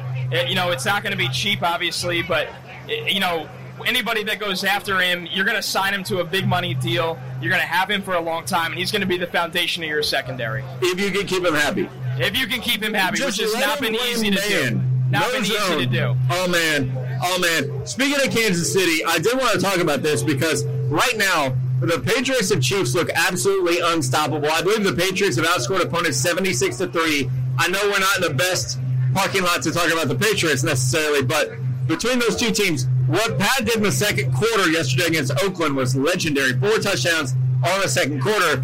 you 0.47 0.55
know, 0.55 0.71
it's 0.71 0.85
not 0.85 1.03
going 1.03 1.11
to 1.11 1.17
be 1.17 1.29
cheap, 1.29 1.63
obviously, 1.63 2.21
but 2.23 2.49
you 2.87 3.19
know, 3.19 3.49
anybody 3.85 4.23
that 4.23 4.39
goes 4.39 4.63
after 4.63 4.99
him, 4.99 5.27
you're 5.31 5.45
going 5.45 5.57
to 5.57 5.61
sign 5.61 5.93
him 5.93 6.03
to 6.05 6.19
a 6.19 6.23
big 6.23 6.47
money 6.47 6.73
deal. 6.73 7.19
You're 7.41 7.51
going 7.51 7.61
to 7.61 7.67
have 7.67 7.89
him 7.89 8.01
for 8.01 8.15
a 8.15 8.21
long 8.21 8.45
time, 8.45 8.71
and 8.71 8.79
he's 8.79 8.91
going 8.91 9.01
to 9.01 9.07
be 9.07 9.17
the 9.17 9.27
foundation 9.27 9.83
of 9.83 9.89
your 9.89 10.03
secondary. 10.03 10.63
If 10.81 10.99
you 10.99 11.11
can 11.11 11.27
keep 11.27 11.43
him 11.43 11.53
happy. 11.53 11.89
If 12.19 12.37
you 12.37 12.47
can 12.47 12.61
keep 12.61 12.81
him 12.81 12.93
happy, 12.93 13.17
Just 13.17 13.39
which 13.39 13.51
has 13.51 13.61
not 13.61 13.79
been 13.79 13.93
easy 13.95 14.31
to 14.31 14.41
do. 14.41 14.81
Not 15.09 15.27
no 15.27 15.33
been 15.33 15.45
zone. 15.45 15.55
easy 15.79 15.85
to 15.85 15.91
do. 15.91 16.15
Oh 16.31 16.47
man, 16.47 16.91
oh 17.21 17.39
man. 17.39 17.85
Speaking 17.85 18.15
of 18.25 18.33
Kansas 18.33 18.71
City, 18.71 19.03
I 19.05 19.19
did 19.19 19.37
want 19.37 19.53
to 19.53 19.59
talk 19.59 19.77
about 19.77 20.01
this 20.01 20.23
because 20.23 20.65
right 20.89 21.17
now 21.17 21.55
the 21.79 21.99
Patriots 21.99 22.51
and 22.51 22.63
Chiefs 22.63 22.95
look 22.95 23.09
absolutely 23.13 23.79
unstoppable. 23.79 24.49
I 24.49 24.61
believe 24.61 24.83
the 24.83 24.93
Patriots 24.93 25.37
have 25.37 25.45
outscored 25.45 25.83
opponents 25.83 26.17
seventy-six 26.17 26.77
to 26.77 26.87
three. 26.87 27.29
I 27.57 27.67
know 27.67 27.79
we're 27.83 27.99
not 27.99 28.17
in 28.17 28.23
the 28.23 28.33
best 28.33 28.79
parking 29.13 29.43
lot 29.43 29.61
to 29.63 29.71
talk 29.71 29.91
about 29.91 30.07
the 30.07 30.15
Patriots 30.15 30.63
necessarily, 30.63 31.23
but 31.23 31.51
between 31.87 32.19
those 32.19 32.35
two 32.35 32.51
teams, 32.51 32.87
what 33.07 33.39
Pat 33.39 33.65
did 33.65 33.77
in 33.77 33.83
the 33.83 33.91
second 33.91 34.33
quarter 34.33 34.69
yesterday 34.69 35.05
against 35.05 35.31
Oakland 35.43 35.75
was 35.75 35.95
legendary. 35.95 36.53
Four 36.53 36.77
touchdowns 36.79 37.33
on 37.63 37.81
the 37.81 37.87
second 37.87 38.21
quarter. 38.21 38.63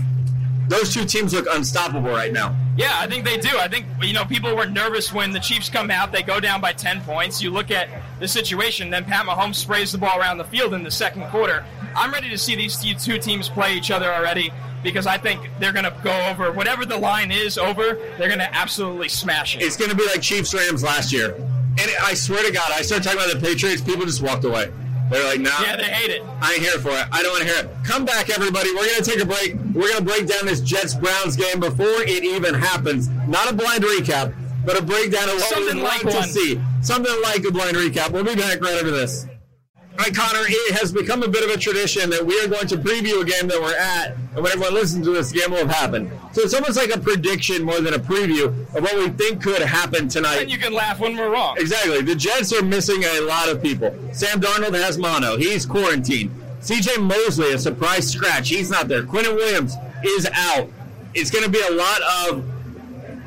Those 0.68 0.94
two 0.94 1.06
teams 1.06 1.34
look 1.34 1.48
unstoppable 1.52 2.10
right 2.10 2.34
now. 2.34 2.56
Yeah, 2.76 2.92
I 2.96 3.08
think 3.08 3.24
they 3.24 3.38
do. 3.38 3.50
I 3.58 3.68
think 3.68 3.86
you 4.02 4.14
know 4.14 4.26
people 4.26 4.56
were 4.56 4.66
nervous 4.66 5.14
when 5.14 5.32
the 5.32 5.40
Chiefs 5.40 5.70
come 5.70 5.92
out. 5.92 6.12
They 6.12 6.24
go 6.24 6.40
down 6.40 6.60
by 6.60 6.74
ten 6.74 7.02
points. 7.02 7.42
You 7.42 7.52
look 7.52 7.70
at 7.70 7.88
the 8.20 8.28
situation. 8.28 8.90
Then 8.90 9.06
Pat 9.06 9.26
Mahomes 9.26 9.56
sprays 9.56 9.92
the 9.92 10.00
ball 10.00 10.20
around 10.20 10.40
the 10.40 10.44
field 10.46 10.74
in 10.74 10.84
the 10.84 10.92
second 10.92 11.28
quarter. 11.28 11.64
I'm 11.96 12.12
ready 12.12 12.30
to 12.30 12.38
see 12.38 12.56
these 12.56 12.78
two 12.78 13.20
teams 13.20 13.48
play 13.48 13.76
each 13.76 13.92
other 13.92 14.12
already 14.12 14.52
because 14.82 15.06
I 15.06 15.18
think 15.18 15.42
they're 15.60 15.72
going 15.72 15.86
to 15.86 15.96
go 16.04 16.28
over 16.30 16.52
whatever 16.52 16.86
the 16.86 16.98
line 16.98 17.32
is 17.32 17.58
over. 17.58 17.98
They're 18.18 18.28
going 18.28 18.40
to 18.40 18.54
absolutely 18.54 19.10
smash 19.10 19.56
it. 19.56 19.62
It's 19.62 19.78
going 19.78 19.92
to 19.92 19.96
be 19.98 20.06
like 20.08 20.22
Chiefs 20.22 20.54
Rams 20.54 20.84
last 20.84 21.14
year. 21.14 21.36
And 21.36 21.92
I 22.02 22.14
swear 22.16 22.44
to 22.44 22.52
God, 22.52 22.72
I 22.72 22.82
started 22.82 23.04
talking 23.04 23.20
about 23.20 23.34
the 23.34 23.48
Patriots. 23.48 23.82
People 23.82 24.06
just 24.06 24.22
walked 24.22 24.44
away. 24.44 24.72
They're 25.14 25.24
like, 25.26 25.42
no. 25.42 25.52
Nah, 25.52 25.62
yeah, 25.62 25.76
they 25.76 25.84
hate 25.84 26.10
it. 26.10 26.24
I 26.42 26.54
ain't 26.54 26.64
here 26.64 26.80
for 26.80 26.90
it. 26.90 27.06
I 27.12 27.22
don't 27.22 27.34
want 27.34 27.44
to 27.44 27.54
hear 27.54 27.64
it. 27.66 27.70
Come 27.84 28.04
back, 28.04 28.32
everybody. 28.32 28.70
We're 28.72 28.88
going 28.88 29.04
to 29.04 29.12
take 29.12 29.22
a 29.22 29.26
break. 29.26 29.54
We're 29.76 29.90
going 29.90 29.98
to 29.98 30.04
break 30.04 30.26
down 30.26 30.48
this 30.48 30.60
Jets 30.60 30.96
Browns 30.96 31.36
game 31.36 31.60
before 31.60 32.02
it 32.02 32.24
even 32.24 32.56
happens. 32.56 33.10
Not 33.28 33.52
a 33.52 33.54
blind 33.54 33.84
recap, 33.84 34.34
but 34.66 34.76
a 34.76 34.82
breakdown 34.82 35.30
of 35.30 35.36
what 35.36 35.54
Something 35.54 35.78
we'd 35.78 35.84
like 35.84 36.04
like 36.04 36.16
to 36.16 36.30
see. 36.30 36.60
Something 36.82 37.14
like 37.22 37.46
a 37.46 37.52
blind 37.52 37.78
recap. 37.78 38.10
We'll 38.10 38.24
be 38.24 38.34
back 38.34 38.60
right 38.60 38.74
after 38.74 38.90
this. 38.90 39.28
All 39.96 40.06
right, 40.06 40.16
Connor, 40.16 40.40
it 40.48 40.76
has 40.80 40.92
become 40.92 41.22
a 41.22 41.28
bit 41.28 41.44
of 41.44 41.52
a 41.52 41.58
tradition 41.58 42.10
that 42.10 42.26
we 42.26 42.40
are 42.42 42.48
going 42.48 42.66
to 42.68 42.78
preview 42.78 43.22
a 43.22 43.26
game 43.26 43.48
that 43.48 43.62
we're 43.62 43.78
at, 43.78 44.16
and 44.34 44.44
when 44.44 44.48
everyone 44.48 44.74
listens 44.74 45.06
to 45.06 45.14
this, 45.14 45.32
the 45.32 45.40
game 45.40 45.52
will 45.52 45.60
have 45.60 45.70
happened. 45.70 46.12
So 46.32 46.42
it's 46.42 46.56
almost 46.56 46.78
like 46.78 46.90
a 46.90 47.00
prediction 47.00 47.62
more 47.64 47.80
than 47.80 47.94
a 47.94 48.00
preview 48.00 48.48
of 48.48 48.82
what 48.82 48.96
we 48.96 49.10
think 49.10 49.44
could 49.44 49.62
happen 49.62 50.08
tonight. 50.08 50.42
And 50.42 50.52
you 50.52 50.58
can 50.58 50.74
laugh 50.74 51.00
when 51.00 51.16
we're 51.16 51.30
wrong. 51.32 51.58
Exactly. 51.60 52.02
The 52.02 52.16
Jets 52.16 52.52
are 52.54 52.64
missing 52.64 53.04
a 53.04 53.22
lot 53.22 53.50
of 53.50 53.62
people. 53.62 53.96
Sam 54.14 54.42
Darnold 54.42 54.74
has 54.74 54.98
mono. 54.98 55.38
He's 55.38 55.64
quarantined. 55.64 56.32
CJ 56.62 57.00
Mosley, 57.00 57.54
a 57.54 57.60
surprise 57.60 58.10
scratch. 58.10 58.50
He's 58.50 58.72
not 58.72 58.88
there. 58.88 59.04
Quinnen 59.04 59.36
Williams 59.36 59.76
is 60.04 60.28
out. 60.34 60.70
It's 61.14 61.30
going 61.30 61.44
to 61.44 61.52
be 61.52 61.62
a 61.62 61.72
lot 61.72 62.02
of 62.28 62.44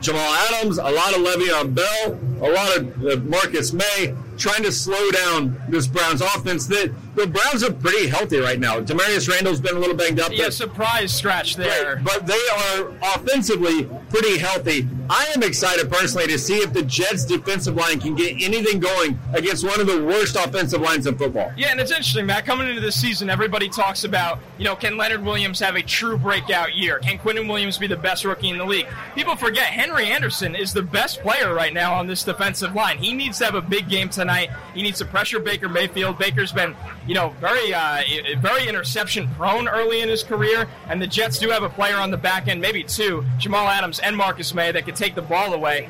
Jamal 0.01 0.35
Adams, 0.51 0.79
a 0.79 0.83
lot 0.83 1.15
of 1.15 1.21
Le'Veon 1.21 1.75
Bell, 1.75 2.19
a 2.43 2.51
lot 2.51 2.77
of 2.77 3.07
uh, 3.07 3.17
Marcus 3.25 3.73
Maye 3.73 4.17
trying 4.37 4.63
to 4.63 4.73
slow 4.73 5.11
down 5.11 5.61
this 5.69 5.87
Browns 5.87 6.21
offense. 6.21 6.67
The, 6.67 6.95
the 7.17 7.27
Browns 7.27 7.65
are 7.65 7.73
pretty 7.73 8.09
healthy 8.09 8.39
right 8.39 8.61
now. 8.61 8.81
Damarious 8.81 9.29
Randall's 9.29 9.61
been 9.61 9.77
a 9.77 9.79
little 9.79 9.97
banged 9.97 10.21
up. 10.21 10.33
Yeah, 10.33 10.51
surprise 10.51 11.13
scratch 11.13 11.57
there. 11.57 11.97
Right, 11.97 12.05
but 12.05 12.27
they 12.27 12.35
are 12.35 12.89
offensively 13.15 13.89
pretty 14.11 14.39
healthy. 14.39 14.87
I 15.09 15.33
am 15.35 15.43
excited 15.43 15.91
personally 15.91 16.27
to 16.29 16.39
see 16.39 16.57
if 16.57 16.73
the 16.73 16.83
Jets 16.83 17.25
defensive 17.25 17.77
line 17.77 18.01
can 18.01 18.15
get 18.15 18.43
anything 18.43 18.81
going 18.81 19.19
against 19.33 19.65
one 19.65 19.81
of 19.81 19.87
the 19.87 20.05
worst 20.05 20.37
offensive 20.37 20.81
lines 20.81 21.07
in 21.07 21.17
football. 21.17 21.53
Yeah, 21.57 21.69
and 21.69 21.81
it's 21.81 21.91
interesting, 21.91 22.27
Matt. 22.27 22.45
Coming 22.45 22.69
into 22.69 22.81
this 22.81 23.01
season, 23.01 23.31
everybody 23.31 23.69
talks 23.69 24.05
about, 24.05 24.41
you 24.59 24.65
know, 24.65 24.77
can 24.77 24.97
Leonard 24.97 25.25
Williams 25.25 25.61
have 25.61 25.77
a 25.77 25.83
true 25.83 26.19
breakout 26.19 26.75
year? 26.75 26.99
Can 26.99 27.19
Quinnen 27.19 27.49
Williams 27.49 27.79
be 27.79 27.87
the 27.87 27.97
best 27.97 28.25
rookie 28.25 28.51
in 28.51 28.59
the 28.59 28.65
league? 28.65 28.87
People 29.15 29.37
forget 29.37 29.67
Henry 29.67 30.07
Anderson 30.07 30.55
is 30.55 30.73
the 30.73 30.83
best 30.83 31.21
player 31.21 31.55
right 31.55 31.73
now 31.73 31.95
on 31.95 32.07
this 32.07 32.25
defensive 32.25 32.75
line. 32.75 32.99
He 32.99 33.13
needs 33.13 33.39
to 33.39 33.45
have 33.45 33.55
a 33.55 33.63
big 33.63 33.89
game 33.89 34.09
tonight. 34.09 34.51
He 34.75 34.83
needs 34.83 34.99
to 34.99 35.05
pressure 35.05 35.39
Baker 35.39 35.69
Mayfield. 35.69 36.19
Baker's 36.19 36.53
been, 36.53 36.75
you 37.07 37.15
know, 37.15 37.31
very, 37.41 37.73
uh, 37.73 38.03
very 38.39 38.69
interception 38.69 39.29
prone 39.35 39.69
early 39.69 40.01
in 40.01 40.09
his 40.09 40.23
career, 40.23 40.69
and 40.89 41.01
the 41.01 41.07
Jets 41.07 41.39
do 41.39 41.49
have 41.51 41.63
a 41.63 41.69
player 41.69 41.97
on 41.97 42.11
the 42.11 42.17
back 42.17 42.49
end, 42.49 42.61
maybe 42.61 42.83
two, 42.83 43.25
Jamal 43.39 43.69
Adams 43.69 43.99
and 44.01 44.17
Marcus 44.17 44.53
Maye, 44.55 44.73
that 44.73 44.85
could 44.85 44.97
take 44.97 45.15
the 45.15 45.23
ball 45.23 45.55
away. 45.55 45.89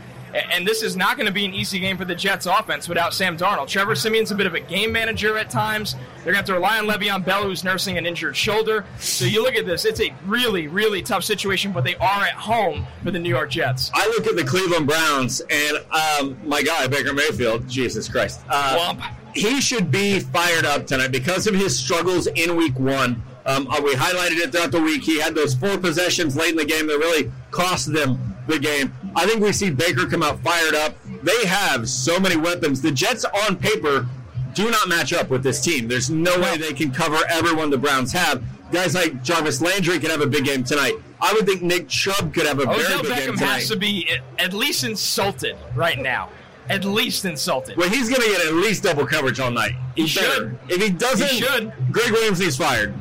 And 0.53 0.67
this 0.67 0.83
is 0.83 0.97
not 0.97 1.17
going 1.17 1.27
to 1.27 1.33
be 1.33 1.47
an 1.47 1.55
easy 1.55 1.79
game 1.79 1.97
for 1.97 2.05
the 2.05 2.15
Jets 2.15 2.45
offense 2.45 2.89
without 2.91 3.15
Sam 3.15 3.39
Darnold. 3.39 3.69
Trevor 3.69 3.95
Siemian's 3.95 4.33
a 4.33 4.35
bit 4.35 4.47
of 4.47 4.55
a 4.55 4.61
game 4.61 4.93
manager 4.93 5.39
at 5.39 5.49
times. 5.49 5.95
They're 5.95 6.25
going 6.25 6.35
to 6.35 6.39
have 6.39 6.45
to 6.47 6.53
rely 6.55 6.79
on 6.79 6.85
Le'Veon 6.87 7.25
Bell, 7.25 7.45
who's 7.45 7.65
nursing 7.65 7.97
an 7.97 8.05
injured 8.05 8.37
shoulder. 8.37 8.85
So 8.99 9.25
you 9.25 9.43
look 9.43 9.55
at 9.55 9.65
this, 9.65 9.87
it's 9.87 10.01
a 10.01 10.13
really, 10.27 10.67
really 10.67 11.01
tough 11.01 11.25
situation, 11.25 11.73
but 11.73 11.85
they 11.85 11.95
are 11.97 12.23
at 12.25 12.35
home 12.35 12.87
for 13.03 13.13
the 13.13 13.19
New 13.19 13.31
York 13.31 13.51
Jets. 13.51 13.91
I 13.95 14.07
look 14.09 14.27
at 14.27 14.37
the 14.37 14.45
Cleveland 14.45 14.87
Browns 14.87 15.41
and 15.49 15.79
um, 15.91 16.37
my 16.45 16.61
guy, 16.61 16.87
Baker 16.87 17.15
Mayfield, 17.15 17.67
Jesus 17.67 18.07
Christ. 18.07 18.43
Uh, 18.51 18.95
he 19.37 19.61
should 19.61 19.91
be 19.91 20.21
fired 20.21 20.65
up 20.65 20.87
tonight 20.87 21.13
because 21.13 21.47
of 21.47 21.55
his 21.55 21.79
struggles 21.79 22.27
in 22.27 22.57
week 22.57 22.79
one. 22.79 23.23
Um, 23.45 23.69
uh, 23.69 23.81
we 23.83 23.95
highlighted 23.95 24.39
it 24.39 24.51
throughout 24.53 24.73
the 24.73 24.81
week. 24.81 25.05
He 25.05 25.21
had 25.21 25.35
those 25.35 25.55
four 25.55 25.79
possessions 25.79 26.37
late 26.37 26.51
in 26.51 26.57
the 26.57 26.65
game 26.65 26.87
that 26.89 26.99
really 26.99 27.31
cost 27.51 27.93
them 27.93 28.19
the 28.49 28.59
game. 28.59 28.93
I 29.15 29.27
think 29.27 29.41
we 29.41 29.53
see 29.53 29.71
Baker 29.71 30.07
come 30.07 30.23
out 30.23 30.41
fired 30.41 30.75
up. 30.75 30.97
They 31.23 31.47
have 31.47 31.89
so 31.89 32.19
many 32.19 32.37
weapons. 32.37 32.83
The 32.83 32.91
Jets, 32.91 33.25
on 33.25 33.57
paper, 33.57 34.07
do 34.55 34.71
not 34.71 34.89
match 34.89 35.13
up 35.13 35.29
with 35.29 35.43
this 35.43 35.61
team. 35.61 35.87
There's 35.87 36.11
no 36.11 36.39
way 36.41 36.57
they 36.57 36.73
can 36.73 36.91
cover 36.91 37.19
everyone 37.29 37.71
the 37.71 37.79
Browns 37.79 38.13
have. 38.13 38.43
Guys 38.73 38.95
like 38.95 39.23
Jarvis 39.23 39.61
Landry 39.61 39.99
can 40.01 40.11
have 40.11 40.23
a 40.23 40.27
big 40.27 40.45
game 40.45 40.65
tonight. 40.65 40.95
I 41.21 41.33
would 41.33 41.47
think 41.47 41.63
Nick 41.63 41.89
Chubb 41.89 42.35
could 42.35 42.47
have 42.47 42.59
a 42.59 42.67
very 42.67 42.79
big 42.79 42.87
good 42.87 43.03
game 43.05 43.17
Beckham 43.17 43.39
tonight. 43.39 43.47
has 43.61 43.69
to 43.69 43.77
be 43.77 44.09
at 44.39 44.53
least 44.53 44.85
insulted 44.85 45.57
right 45.75 45.99
now. 45.99 46.31
At 46.69 46.85
least 46.85 47.25
insulted. 47.25 47.77
Well, 47.77 47.89
he's 47.89 48.09
going 48.09 48.23
to 48.23 48.29
get 48.29 48.47
at 48.47 48.55
least 48.55 48.83
double 48.83 49.07
coverage 49.07 49.39
all 49.41 49.51
night. 49.51 49.73
He 49.95 50.03
better. 50.03 50.11
should. 50.11 50.59
If 50.69 50.83
he 50.83 50.91
doesn't, 50.91 51.29
He 51.29 51.41
should. 51.41 51.73
Gregg 51.93 52.11
Williams 52.11 52.41
needs 52.41 52.57
fired. 52.57 52.95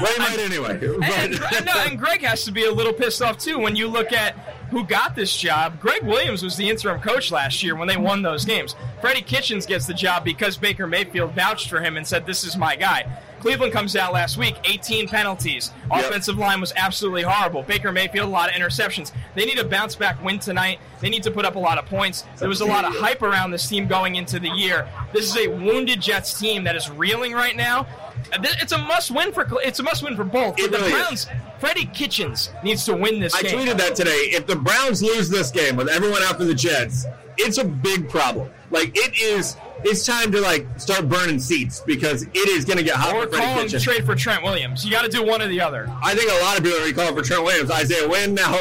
Well, 0.00 0.06
he 0.12 0.18
might 0.18 0.38
anyway. 0.38 0.74
And, 0.74 1.34
and, 1.54 1.66
no, 1.66 1.72
and 1.84 1.98
Greg 1.98 2.22
has 2.22 2.44
to 2.44 2.52
be 2.52 2.64
a 2.66 2.70
little 2.72 2.92
pissed 2.92 3.22
off 3.22 3.38
too 3.38 3.58
when 3.58 3.74
you 3.74 3.88
look 3.88 4.12
at 4.12 4.34
who 4.70 4.84
got 4.84 5.16
this 5.16 5.36
job. 5.36 5.80
Gregg 5.80 6.02
Williams 6.04 6.42
was 6.42 6.56
the 6.56 6.68
interim 6.68 7.00
coach 7.00 7.32
last 7.32 7.62
year 7.62 7.74
when 7.74 7.88
they 7.88 7.96
won 7.96 8.22
those 8.22 8.44
games. 8.44 8.76
Freddie 9.00 9.22
Kitchens 9.22 9.66
gets 9.66 9.86
the 9.86 9.94
job 9.94 10.24
because 10.24 10.56
Baker 10.56 10.86
Mayfield 10.86 11.32
vouched 11.32 11.68
for 11.68 11.80
him 11.80 11.96
and 11.96 12.06
said, 12.06 12.26
This 12.26 12.44
is 12.44 12.56
my 12.56 12.76
guy. 12.76 13.06
Cleveland 13.40 13.72
comes 13.72 13.94
out 13.96 14.12
last 14.12 14.36
week, 14.36 14.56
18 14.64 15.08
penalties. 15.08 15.72
Yep. 15.90 16.06
Offensive 16.06 16.38
line 16.38 16.60
was 16.60 16.72
absolutely 16.76 17.22
horrible. 17.22 17.62
Baker 17.62 17.92
Mayfield, 17.92 18.28
a 18.28 18.30
lot 18.30 18.48
of 18.48 18.54
interceptions. 18.54 19.12
They 19.34 19.44
need 19.44 19.58
a 19.58 19.64
bounce 19.64 19.94
back 19.94 20.22
win 20.22 20.38
tonight. 20.38 20.80
They 21.00 21.08
need 21.08 21.22
to 21.22 21.30
put 21.30 21.44
up 21.44 21.54
a 21.54 21.58
lot 21.58 21.78
of 21.78 21.86
points. 21.86 22.24
There 22.38 22.48
was 22.48 22.60
a 22.60 22.66
lot 22.66 22.84
of 22.84 22.94
hype 22.94 23.22
around 23.22 23.50
this 23.50 23.68
team 23.68 23.86
going 23.86 24.16
into 24.16 24.38
the 24.40 24.48
year. 24.50 24.88
This 25.12 25.24
is 25.30 25.36
a 25.36 25.48
wounded 25.48 26.00
Jets 26.00 26.38
team 26.38 26.64
that 26.64 26.76
is 26.76 26.90
reeling 26.90 27.32
right 27.32 27.56
now. 27.56 27.86
It's 28.32 28.72
a 28.72 28.78
must 28.78 29.10
win 29.10 29.32
for 29.32 29.46
it's 29.62 29.78
a 29.78 29.82
must 29.82 30.02
win 30.02 30.16
for 30.16 30.24
both. 30.24 30.56
But 30.56 30.72
the 30.72 30.78
really 30.78 30.92
is. 30.92 30.92
Browns, 30.92 31.26
Freddie 31.60 31.86
Kitchens 31.86 32.50
needs 32.62 32.84
to 32.84 32.94
win 32.94 33.20
this 33.20 33.34
I 33.34 33.42
game. 33.42 33.58
tweeted 33.58 33.78
that 33.78 33.94
today. 33.94 34.10
If 34.10 34.46
the 34.46 34.56
Browns 34.56 35.02
lose 35.02 35.30
this 35.30 35.50
game 35.50 35.76
with 35.76 35.88
everyone 35.88 36.22
out 36.22 36.36
for 36.36 36.44
the 36.44 36.54
Jets, 36.54 37.06
it's 37.36 37.58
a 37.58 37.64
big 37.64 38.08
problem. 38.08 38.50
Like 38.70 38.90
it 38.94 39.16
is. 39.18 39.56
It's 39.84 40.04
time 40.04 40.32
to 40.32 40.40
like 40.40 40.66
start 40.78 41.08
burning 41.08 41.38
seats 41.38 41.80
because 41.80 42.22
it 42.22 42.48
is 42.48 42.64
going 42.64 42.78
to 42.78 42.84
get 42.84 42.96
hot 42.96 43.14
or 43.14 43.22
for 43.22 43.36
Freddie 43.36 43.70
call 43.70 43.80
trade 43.80 44.04
for 44.04 44.14
Trent 44.14 44.42
Williams. 44.42 44.84
You 44.84 44.90
got 44.90 45.02
to 45.02 45.08
do 45.08 45.24
one 45.24 45.40
or 45.40 45.46
the 45.48 45.60
other. 45.60 45.88
I 46.02 46.14
think 46.14 46.30
a 46.30 46.44
lot 46.44 46.58
of 46.58 46.64
people 46.64 46.78
are 46.78 46.92
calling 46.92 47.14
for 47.14 47.22
Trent 47.22 47.44
Williams. 47.44 47.70
Isaiah 47.70 48.08
Wynn 48.08 48.34
now 48.34 48.56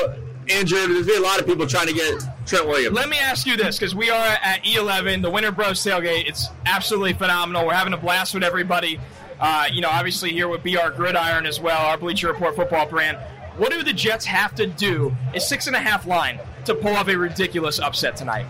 injured. 0.47 0.89
There's 0.89 1.07
been 1.07 1.21
a 1.21 1.25
lot 1.25 1.39
of 1.39 1.45
people 1.45 1.67
trying 1.67 1.87
to 1.87 1.93
get 1.93 2.23
Trent 2.45 2.67
Williams. 2.67 2.95
Let 2.95 3.09
me 3.09 3.17
ask 3.17 3.45
you 3.45 3.57
this, 3.57 3.77
because 3.77 3.95
we 3.95 4.09
are 4.09 4.37
at 4.41 4.63
E11, 4.63 5.21
the 5.21 5.29
Winter 5.29 5.51
Bros 5.51 5.83
tailgate. 5.83 6.27
It's 6.27 6.49
absolutely 6.65 7.13
phenomenal. 7.13 7.65
We're 7.65 7.73
having 7.73 7.93
a 7.93 7.97
blast 7.97 8.33
with 8.33 8.43
everybody. 8.43 8.99
Uh, 9.39 9.65
you 9.71 9.81
know, 9.81 9.89
obviously 9.89 10.31
here 10.31 10.47
would 10.47 10.63
with 10.63 10.73
BR 10.73 10.89
Gridiron 10.95 11.45
as 11.45 11.59
well, 11.59 11.85
our 11.85 11.97
Bleacher 11.97 12.27
Report 12.27 12.55
football 12.55 12.87
brand. 12.87 13.17
What 13.57 13.71
do 13.71 13.83
the 13.83 13.93
Jets 13.93 14.25
have 14.25 14.55
to 14.55 14.67
do? 14.67 15.15
Is 15.33 15.47
six 15.47 15.67
and 15.67 15.75
a 15.75 15.79
half 15.79 16.05
line 16.05 16.39
to 16.65 16.75
pull 16.75 16.95
off 16.95 17.07
a 17.07 17.15
ridiculous 17.15 17.79
upset 17.79 18.15
tonight? 18.15 18.45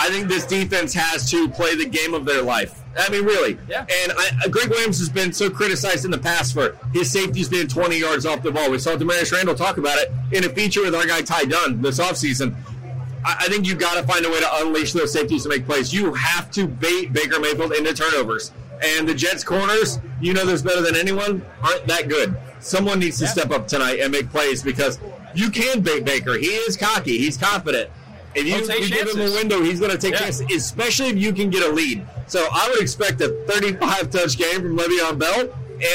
I 0.00 0.08
think 0.10 0.28
this 0.28 0.46
defense 0.46 0.94
has 0.94 1.28
to 1.30 1.48
play 1.48 1.74
the 1.74 1.84
game 1.86 2.14
of 2.14 2.24
their 2.24 2.40
life. 2.42 2.82
I 2.96 3.08
mean, 3.10 3.24
really. 3.24 3.58
Yeah. 3.68 3.80
And 3.80 4.12
I, 4.12 4.30
uh, 4.44 4.48
Gregg 4.48 4.70
Williams 4.70 4.98
has 5.00 5.08
been 5.08 5.32
so 5.32 5.50
criticized 5.50 6.04
in 6.04 6.10
the 6.10 6.18
past 6.18 6.54
for 6.54 6.76
his 6.92 7.10
safeties 7.10 7.48
being 7.48 7.66
20 7.68 7.96
yards 7.98 8.24
off 8.26 8.42
the 8.42 8.50
ball. 8.50 8.70
We 8.70 8.78
saw 8.78 8.96
Damarious 8.96 9.32
Randall 9.32 9.54
talk 9.54 9.76
about 9.78 9.98
it 9.98 10.10
in 10.32 10.44
a 10.44 10.48
feature 10.48 10.82
with 10.82 10.94
our 10.94 11.06
guy 11.06 11.20
Ty 11.22 11.44
Dunne 11.44 11.82
this 11.82 11.98
offseason. 11.98 12.54
I, 13.24 13.36
I 13.40 13.48
think 13.48 13.66
you've 13.66 13.78
got 13.78 14.00
to 14.00 14.02
find 14.06 14.24
a 14.24 14.30
way 14.30 14.40
to 14.40 14.48
unleash 14.62 14.92
those 14.92 15.12
safeties 15.12 15.42
to 15.44 15.48
make 15.48 15.66
plays. 15.66 15.92
You 15.92 16.14
have 16.14 16.50
to 16.52 16.66
bait 16.66 17.12
Baker 17.12 17.38
Mayfield 17.40 17.72
into 17.72 17.92
turnovers. 17.94 18.52
And 18.96 19.08
the 19.08 19.14
Jets 19.14 19.42
corners, 19.42 19.98
you 20.20 20.32
know 20.32 20.44
this 20.46 20.62
better 20.62 20.80
than 20.80 20.94
anyone, 20.96 21.44
aren't 21.62 21.86
that 21.88 22.08
good. 22.08 22.36
Someone 22.60 23.00
needs 23.00 23.18
to 23.18 23.24
Yeah. 23.24 23.30
step 23.30 23.50
up 23.50 23.66
tonight 23.68 23.98
and 24.00 24.12
make 24.12 24.30
plays 24.30 24.62
because 24.62 24.98
you 25.34 25.50
can 25.50 25.80
bait 25.80 26.04
Baker. 26.04 26.34
He 26.38 26.46
is 26.46 26.76
cocky. 26.76 27.18
He's 27.18 27.36
confident. 27.36 27.90
If 28.34 28.46
you, 28.46 28.56
you 28.56 28.88
give 28.88 29.08
him 29.08 29.20
a 29.20 29.34
window, 29.34 29.62
he's 29.62 29.80
going 29.80 29.92
to 29.92 29.98
take 29.98 30.12
Yeah. 30.12 30.20
chances, 30.20 30.46
especially 30.54 31.08
if 31.08 31.16
you 31.16 31.32
can 31.32 31.50
get 31.50 31.62
a 31.68 31.72
lead. 31.72 32.06
So 32.26 32.46
I 32.52 32.68
would 32.68 32.80
expect 32.80 33.20
a 33.20 33.28
35 33.48 34.10
touch 34.10 34.36
game 34.38 34.60
from 34.60 34.76
Le'Veon 34.76 35.18
Bell, 35.18 35.48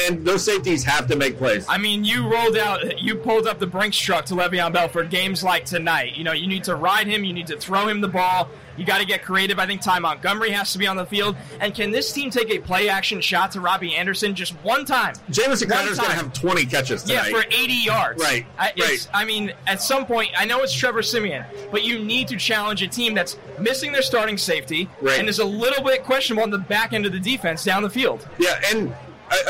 and 0.06 0.24
those 0.26 0.44
safeties 0.44 0.82
have 0.84 1.06
to 1.08 1.16
make 1.16 1.36
plays. 1.38 1.64
I 1.68 1.78
mean, 1.78 2.04
you 2.04 2.26
rolled 2.28 2.56
out, 2.56 3.00
you 3.00 3.14
pulled 3.16 3.46
up 3.46 3.58
the 3.58 3.66
Brinks 3.66 3.96
truck 3.98 4.24
to 4.26 4.34
Le'Veon 4.34 4.72
Bell 4.72 4.88
for 4.88 5.04
games 5.04 5.42
like 5.44 5.64
tonight. 5.64 6.16
You 6.16 6.24
know, 6.24 6.32
you 6.32 6.46
need 6.46 6.64
to 6.64 6.74
ride 6.74 7.06
him, 7.06 7.22
you 7.24 7.32
need 7.32 7.46
to 7.48 7.56
throw 7.56 7.86
him 7.88 8.00
the 8.00 8.08
ball, 8.08 8.48
you 8.76 8.84
got 8.84 8.98
to 8.98 9.06
get 9.06 9.22
creative. 9.22 9.58
I 9.58 9.66
think 9.66 9.80
Ty 9.80 9.98
Montgomery 10.00 10.50
has 10.50 10.72
to 10.72 10.78
be 10.78 10.86
on 10.86 10.96
the 10.96 11.06
field. 11.06 11.36
And 11.60 11.74
can 11.74 11.90
this 11.90 12.12
team 12.12 12.30
take 12.30 12.50
a 12.50 12.58
play 12.58 12.88
action 12.88 13.20
shot 13.20 13.52
to 13.52 13.60
Robbie 13.60 13.94
Anderson 13.94 14.34
just 14.34 14.52
one 14.62 14.84
time? 14.84 15.14
Jamison 15.30 15.68
Crowder's 15.68 15.98
going 15.98 16.10
to 16.10 16.16
have 16.16 16.32
20 16.32 16.66
catches 16.66 17.08
Yeah, 17.08 17.24
for 17.24 17.44
80 17.50 17.72
yards. 17.72 18.22
Right, 18.22 18.46
I, 18.58 18.72
right. 18.78 19.08
I 19.14 19.24
mean, 19.24 19.52
at 19.66 19.80
some 19.82 20.06
point, 20.06 20.30
I 20.36 20.44
know 20.44 20.62
it's 20.62 20.72
Trevor 20.74 21.02
Siemian, 21.02 21.44
but 21.70 21.82
you 21.84 21.98
need 21.98 22.28
to 22.28 22.36
challenge 22.36 22.82
a 22.82 22.88
team 22.88 23.14
that's 23.14 23.36
missing 23.58 23.92
their 23.92 24.02
starting 24.02 24.36
safety 24.38 24.88
Right. 25.00 25.18
and 25.18 25.28
is 25.28 25.38
a 25.38 25.44
little 25.44 25.84
bit 25.84 26.02
questionable 26.04 26.42
on 26.42 26.50
the 26.50 26.58
back 26.58 26.92
end 26.92 27.06
of 27.06 27.12
the 27.12 27.20
defense 27.20 27.64
down 27.64 27.82
the 27.82 27.90
field. 27.90 28.26
yeah, 28.38 28.60
and 28.72 28.94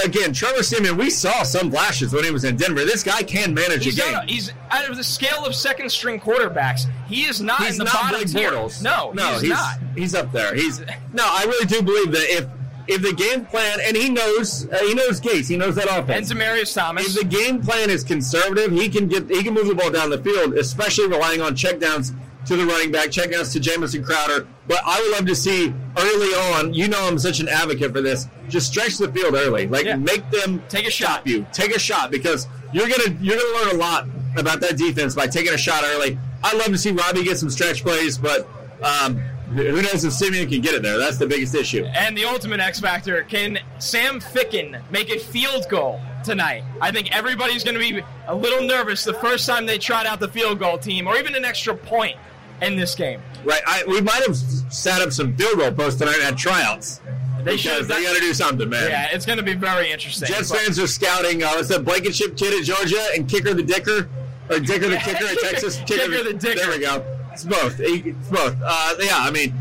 again, 0.05 0.33
Trevor 0.33 0.62
Siemian, 0.62 0.97
we 0.97 1.11
saw 1.11 1.43
some 1.43 1.71
flashes 1.71 2.12
when 2.12 2.25
he 2.25 2.31
was 2.31 2.45
in 2.45 2.57
Denver. 2.57 2.85
This 2.85 3.03
guy 3.03 3.23
can 3.23 3.55
manage 3.55 3.85
He's, 3.85 3.99
a 3.99 4.03
game. 4.03 4.12
not, 4.12 4.29
he's 4.31 4.53
out 4.71 4.88
of 4.88 4.97
the 4.97 5.05
scale 5.05 5.45
of 5.45 5.55
second 5.55 5.91
string 5.91 6.21
quarterbacks. 6.21 6.87
He 7.07 7.25
is 7.25 7.41
not 7.41 7.61
He's 7.62 7.73
in 7.73 7.79
the 7.79 7.85
not 7.85 7.95
bottom 7.95 8.21
Blake 8.21 8.33
tier. 8.33 8.50
Bortles. 8.53 8.83
No, 8.83 9.12
no, 9.12 9.33
he's, 9.33 9.41
he's 9.43 9.50
not. 9.50 9.79
He's 9.97 10.14
up 10.14 10.33
there. 10.33 10.55
He's 10.55 10.81
no. 11.12 11.25
I 11.25 11.45
really 11.47 11.67
do 11.67 11.83
believe 11.83 12.12
that 12.12 12.25
if 12.31 12.47
if 12.87 13.00
the 13.03 13.12
game 13.14 13.47
plan 13.47 13.79
and 13.83 13.97
he 13.97 14.09
knows 14.11 14.69
uh, 14.71 14.79
he 14.87 14.95
knows 14.95 15.21
Gase, 15.21 15.49
he 15.49 15.57
knows 15.57 15.75
that 15.76 15.87
offense. 15.87 16.31
And. 16.31 16.41
Demaryius 16.41 16.75
Thomas. 16.75 17.07
if 17.17 17.23
the 17.23 17.29
game 17.29 17.61
plan 17.62 17.91
is 17.91 18.05
conservative, 18.05 18.73
he 18.73 18.88
can 18.88 19.09
get 19.09 19.29
he 19.31 19.43
can 19.43 19.55
move 19.55 19.69
the 19.69 19.75
ball 19.75 19.91
down 19.91 20.11
the 20.11 20.19
field, 20.19 20.55
especially 20.55 21.09
relying 21.09 21.41
on 21.41 21.55
checkdowns 21.55 22.14
to 22.47 22.57
the 22.57 22.67
running 22.67 22.93
back, 22.93 23.09
checkdowns 23.09 23.53
to 23.53 23.61
Jamison 23.61 24.05
Crowder. 24.05 24.47
But 24.66 24.80
I 24.85 25.00
would 25.00 25.12
love 25.12 25.26
to 25.26 25.35
see 25.35 25.75
early 25.97 26.28
on. 26.54 26.73
You 26.73 26.88
know, 26.88 27.06
I'm 27.06 27.18
such 27.18 27.40
an 27.40 27.49
advocate 27.49 27.92
for 27.92 28.00
this. 28.00 28.28
Just 28.49 28.68
stretch 28.68 28.97
the 28.99 29.11
field 29.12 29.35
early, 29.35 29.66
like 29.66 29.85
Yeah. 29.85 29.97
make 29.97 30.28
them 30.30 30.62
Take 30.68 30.87
a 30.87 30.90
shot. 30.90 31.26
you. 31.26 31.47
Take 31.52 31.75
a 31.76 31.78
shot 31.78 32.11
because 32.11 32.47
you're 32.73 32.88
gonna 32.88 33.16
you're 33.21 33.37
gonna 33.38 33.64
learn 33.64 33.75
a 33.76 33.78
lot 33.78 34.06
about 34.37 34.61
that 34.61 34.76
defense 34.76 35.14
by 35.14 35.26
taking 35.26 35.52
a 35.52 35.59
shot 35.59 35.85
early. 35.85 36.18
I'd 36.42 36.56
love 36.56 36.66
to 36.68 36.78
see 36.78 36.90
Robbie 36.92 37.25
get 37.25 37.38
some 37.38 37.50
stretch 37.50 37.83
plays, 37.83 38.16
but 38.18 38.49
um, 38.83 39.16
who 39.54 39.80
knows 39.83 40.04
if 40.04 40.12
Siemian 40.12 40.49
can 40.49 40.61
get 40.61 40.75
it 40.75 40.83
there? 40.83 40.99
That's 40.99 41.16
the 41.18 41.26
biggest 41.26 41.54
issue. 41.54 41.85
and 41.85 42.16
the 42.16 42.25
ultimate 42.25 42.61
X 42.61 42.80
factor 42.80 43.23
can 43.23 43.59
Sam 43.78 44.18
Ficken 44.21 44.80
make 44.90 45.11
a 45.11 45.18
field 45.18 45.66
goal 45.71 46.00
tonight? 46.25 46.64
I 46.80 46.90
think 46.90 47.14
everybody's 47.16 47.62
going 47.64 47.75
to 47.75 47.80
be 47.80 48.02
a 48.26 48.35
little 48.35 48.66
nervous 48.66 49.04
the 49.04 49.14
first 49.14 49.47
time 49.47 49.64
they 49.66 49.78
tried 49.78 50.06
out 50.06 50.21
the 50.21 50.28
field 50.28 50.59
goal 50.59 50.76
team, 50.78 51.06
or 51.06 51.16
even 51.16 51.35
an 51.37 51.44
extra 51.44 51.75
point 51.75 52.16
in 52.62 52.76
this 52.76 52.94
game. 52.94 53.20
Right? 53.44 53.61
I, 53.66 53.84
we 53.87 54.00
might 54.00 54.23
have 54.26 54.37
set 54.37 55.02
up 55.02 55.12
some 55.12 55.37
field 55.37 55.58
goal 55.58 55.73
posts 55.73 55.99
tonight 55.99 56.20
at 56.23 56.37
tryouts. 56.37 57.00
They 57.42 57.58
should 57.58 57.87
they 57.87 58.02
got 58.02 58.14
to 58.14 58.20
do 58.20 58.32
something, 58.32 58.68
man. 58.70 58.88
Yeah, 58.88 59.08
it's 59.12 59.26
going 59.26 59.37
to 59.37 59.44
be 59.44 59.52
very 59.54 59.92
interesting. 59.92 60.28
Jets 60.28 60.49
But- 60.50 60.61
fans 60.61 60.78
are 60.78 60.87
scouting. 60.87 61.42
Uh, 61.42 61.52
it's 61.56 61.68
a 61.70 61.78
Blankenship 61.78 62.37
kid 62.38 62.58
at 62.58 62.64
Georgia 62.64 63.02
and 63.14 63.28
Kicker 63.28 63.52
the 63.52 63.62
Dicker, 63.62 64.08
or 64.49 64.58
Dicker 64.61 64.88
the 64.88 64.96
Kicker 64.96 65.26
at 65.26 65.37
Kicker- 65.37 65.40
Texas. 65.50 65.76
Kicker 65.87 66.25
the 66.25 66.32
Dicker. 66.32 66.58
There 66.58 66.70
we 66.70 66.78
go. 66.78 67.04
It's 67.32 67.44
both. 67.44 67.76
It's 67.80 68.28
both. 68.30 68.56
Uh, 68.64 68.94
yeah, 69.00 69.18
I 69.18 69.30
mean, 69.30 69.52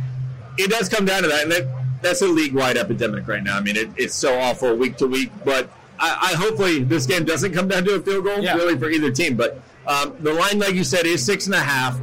it 0.57 0.69
does 0.71 0.87
come 0.87 1.03
down 1.03 1.23
to 1.23 1.27
that, 1.27 1.43
and 1.43 1.51
that, 1.51 1.67
that's 2.01 2.21
a 2.21 2.27
league-wide 2.27 2.77
epidemic 2.77 3.27
right 3.27 3.43
now. 3.43 3.57
I 3.57 3.61
mean, 3.61 3.75
it, 3.75 3.89
it's 3.97 4.13
so 4.15 4.37
awful 4.39 4.73
week 4.75 4.95
to 4.97 5.07
week, 5.07 5.31
but 5.43 5.69
I, 5.99 6.31
I 6.31 6.35
hopefully 6.37 6.83
this 6.83 7.05
game 7.05 7.25
doesn't 7.25 7.51
come 7.53 7.67
down 7.67 7.83
to 7.85 7.95
a 7.95 7.99
field 7.99 8.23
goal, 8.25 8.39
Yeah. 8.39 8.55
really, 8.55 8.77
for 8.77 8.89
either 8.89 9.11
team. 9.11 9.35
But 9.35 9.59
um, 9.87 10.15
the 10.21 10.31
line, 10.33 10.59
like 10.59 10.75
you 10.75 10.83
said, 10.85 11.05
is 11.05 11.25
six 11.25 11.47
and 11.47 11.55
a 11.55 11.59
half. 11.59 11.99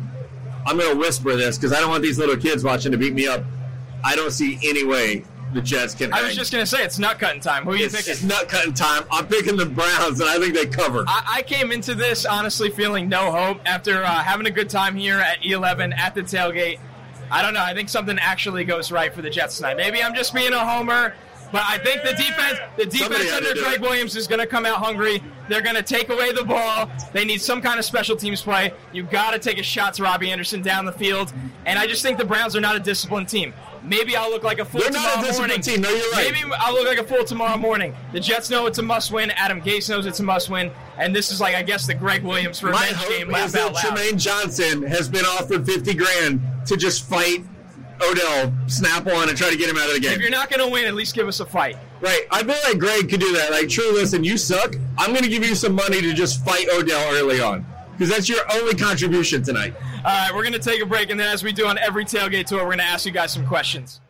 I'm 0.67 0.79
going 0.79 0.93
to 0.93 0.99
whisper 0.99 1.37
this 1.37 1.57
because 1.59 1.73
I 1.73 1.81
don't 1.81 1.91
want 1.91 2.03
these 2.03 2.19
little 2.19 2.37
kids 2.37 2.63
watching 2.65 2.93
to 2.93 2.99
beat 2.99 3.15
me 3.15 3.27
up. 3.27 3.45
I 4.05 4.17
don't 4.17 4.31
see 4.31 4.59
any 4.63 4.85
way 4.85 5.25
the 5.53 5.61
Jets 5.61 5.95
can. 5.95 6.13
I 6.13 6.19
hang. 6.19 6.27
was 6.27 6.37
just 6.37 6.53
going 6.53 6.63
to 6.63 6.67
say 6.67 6.85
it's 6.85 6.99
nut 6.99 7.19
cutting 7.19 7.41
time. 7.41 7.65
Who 7.65 7.71
are 7.73 7.77
you 7.77 7.87
It's, 7.87 7.95
thinking? 7.95 8.13
it's 8.13 8.23
nut 8.23 8.49
cutting 8.49 8.73
time. 8.73 9.03
I'm 9.11 9.27
picking 9.27 9.57
the 9.57 9.67
Browns, 9.67 10.21
and 10.21 10.29
I 10.29 10.39
think 10.39 10.55
they 10.55 10.67
cover. 10.67 11.05
I, 11.09 11.25
I 11.39 11.43
came 11.43 11.73
into 11.73 11.95
this 11.95 12.25
honestly 12.25 12.71
feeling 12.71 13.09
no 13.09 13.33
hope 13.33 13.61
after 13.67 14.03
uh, 14.05 14.07
having 14.23 14.47
a 14.47 14.51
good 14.51 14.71
time 14.71 14.95
here 14.97 15.19
at 15.19 15.41
E11 15.41 15.97
at 15.99 16.15
the 16.15 16.23
tailgate. 16.23 16.79
I 17.33 17.43
don't 17.43 17.55
know. 17.55 17.63
I 17.63 17.75
think 17.75 17.89
something 17.89 18.19
actually 18.19 18.65
goes 18.65 18.91
right 18.93 19.13
for 19.13 19.23
the 19.23 19.31
Jets 19.31 19.57
tonight. 19.57 19.77
Maybe 19.77 20.03
I'm 20.03 20.15
just 20.15 20.35
being 20.35 20.53
a 20.53 20.59
homer, 20.65 21.15
but 21.53 21.63
I 21.67 21.79
think 21.79 22.03
the 22.03 22.13
defense, 22.13 22.59
the 22.77 22.87
defense 22.87 23.33
under 23.33 23.55
Greg. 23.55 23.81
Williams 23.81 24.17
is 24.17 24.27
going 24.27 24.41
to 24.41 24.47
come 24.47 24.65
out 24.67 24.79
hungry. 24.79 25.23
They're 25.49 25.63
going 25.63 25.77
to 25.77 25.83
take 25.83 26.09
away 26.09 26.33
the 26.33 26.45
ball. 26.45 26.89
They 27.13 27.25
need 27.25 27.41
some 27.41 27.61
kind 27.61 27.79
of 27.79 27.85
special 27.85 28.17
teams 28.17 28.41
play. 28.43 28.73
You've 28.93 29.11
got 29.11 29.33
to 29.33 29.39
take 29.39 29.59
a 29.59 29.63
shot 29.63 29.95
to 29.95 30.03
Robbie 30.05 30.31
Anderson 30.31 30.63
down 30.63 30.85
the 30.85 30.93
field, 30.93 31.33
and 31.67 31.79
I 31.79 31.87
just 31.87 32.03
think 32.03 32.19
the 32.19 32.25
Browns 32.25 32.55
are 32.55 32.61
not 32.61 32.77
a 32.77 32.81
disciplined 32.81 33.29
team. 33.29 33.53
Maybe 33.83 34.15
I'll 34.15 34.29
look 34.31 34.43
like 34.45 34.59
a 34.59 34.65
fool 34.65 34.83
They're 34.83 34.91
not 34.91 35.01
a 35.01 35.11
tomorrow 35.11 35.27
disciplined 35.27 35.51
morning. 35.53 35.63
team. 35.63 35.81
No, 35.81 35.89
you're 35.89 36.11
right. 36.13 36.31
Maybe 36.33 36.53
I'll 36.59 36.75
look 36.75 36.87
like 36.87 36.99
a 36.99 37.03
fool 37.05 37.25
tomorrow 37.25 37.57
morning. 37.57 37.95
The 38.13 38.21
Jets 38.21 38.51
know 38.51 38.67
it's 38.67 38.79
a 38.79 38.83
must 38.83 39.11
win. 39.11 39.31
Adam 39.31 39.63
Gase 39.63 39.89
knows 39.89 40.05
it's 40.05 40.21
a 40.21 40.23
must 40.23 40.51
win. 40.51 40.71
And 40.99 41.17
this 41.17 41.33
is 41.33 41.41
like, 41.41 41.55
I 41.55 41.63
guess, 41.63 41.87
the 41.87 41.95
Gregg 41.95 42.23
Williams 42.23 42.63
revenge 42.63 42.93
My 42.93 42.97
hope 42.99 43.09
game. 43.09 43.35
is 43.35 43.53
that. 43.53 43.75
Trumaine 43.75 44.19
Johnson 44.21 44.83
has 44.83 45.09
been 45.09 45.25
offered 45.25 45.65
50 45.65 45.95
grand 45.95 46.43
to 46.67 46.77
just 46.77 47.09
fight 47.09 47.43
Odell, 48.03 48.53
snap 48.67 49.07
on, 49.07 49.29
and 49.29 49.37
try 49.37 49.51
to 49.51 49.57
get 49.57 49.69
him 49.69 49.77
out 49.77 49.89
of 49.89 49.95
the 49.95 50.01
game. 50.01 50.13
If 50.13 50.21
you're 50.21 50.31
not 50.31 50.51
going 50.51 50.61
to 50.61 50.69
win, 50.69 50.87
at 50.87 50.95
least 50.95 51.15
give 51.15 51.29
us 51.29 51.41
a 51.41 51.47
fight. 51.47 51.77
Right. 52.01 52.23
I 52.31 52.43
feel 52.43 52.57
like 52.65 52.79
Greg 52.79 53.09
could 53.09 53.21
do 53.21 53.33
that. 53.35 53.51
Like, 53.51 53.69
true, 53.69 53.93
listen, 53.93 54.25
you 54.25 54.37
suck. 54.37 54.75
I'm 54.97 55.11
going 55.11 55.25
to 55.25 55.29
give 55.29 55.45
you 55.45 55.55
some 55.55 55.75
money 55.75 56.01
to 56.01 56.15
just 56.15 56.45
fight 56.45 56.67
Odell 56.73 57.15
early 57.15 57.41
on. 57.41 57.67
Because 57.93 58.09
that's 58.09 58.29
your 58.29 58.41
only 58.55 58.75
contribution 58.75 59.43
tonight. 59.43 59.75
All 59.99 60.05
right, 60.05 60.31
we're 60.35 60.43
going 60.43 60.55
to 60.55 60.59
take 60.59 60.81
a 60.83 60.87
break. 60.87 61.11
And 61.11 61.21
then, 61.21 61.29
as 61.29 61.45
we 61.45 61.53
do 61.53 61.67
on 61.67 61.77
every 61.77 62.05
tailgate 62.05 62.47
tour, 62.47 62.61
we're 62.61 62.67
going 62.67 62.79
to 62.79 62.85
ask 62.85 63.05
you 63.05 63.13
guys 63.13 63.33
some 63.33 63.47
questions. 63.47 64.01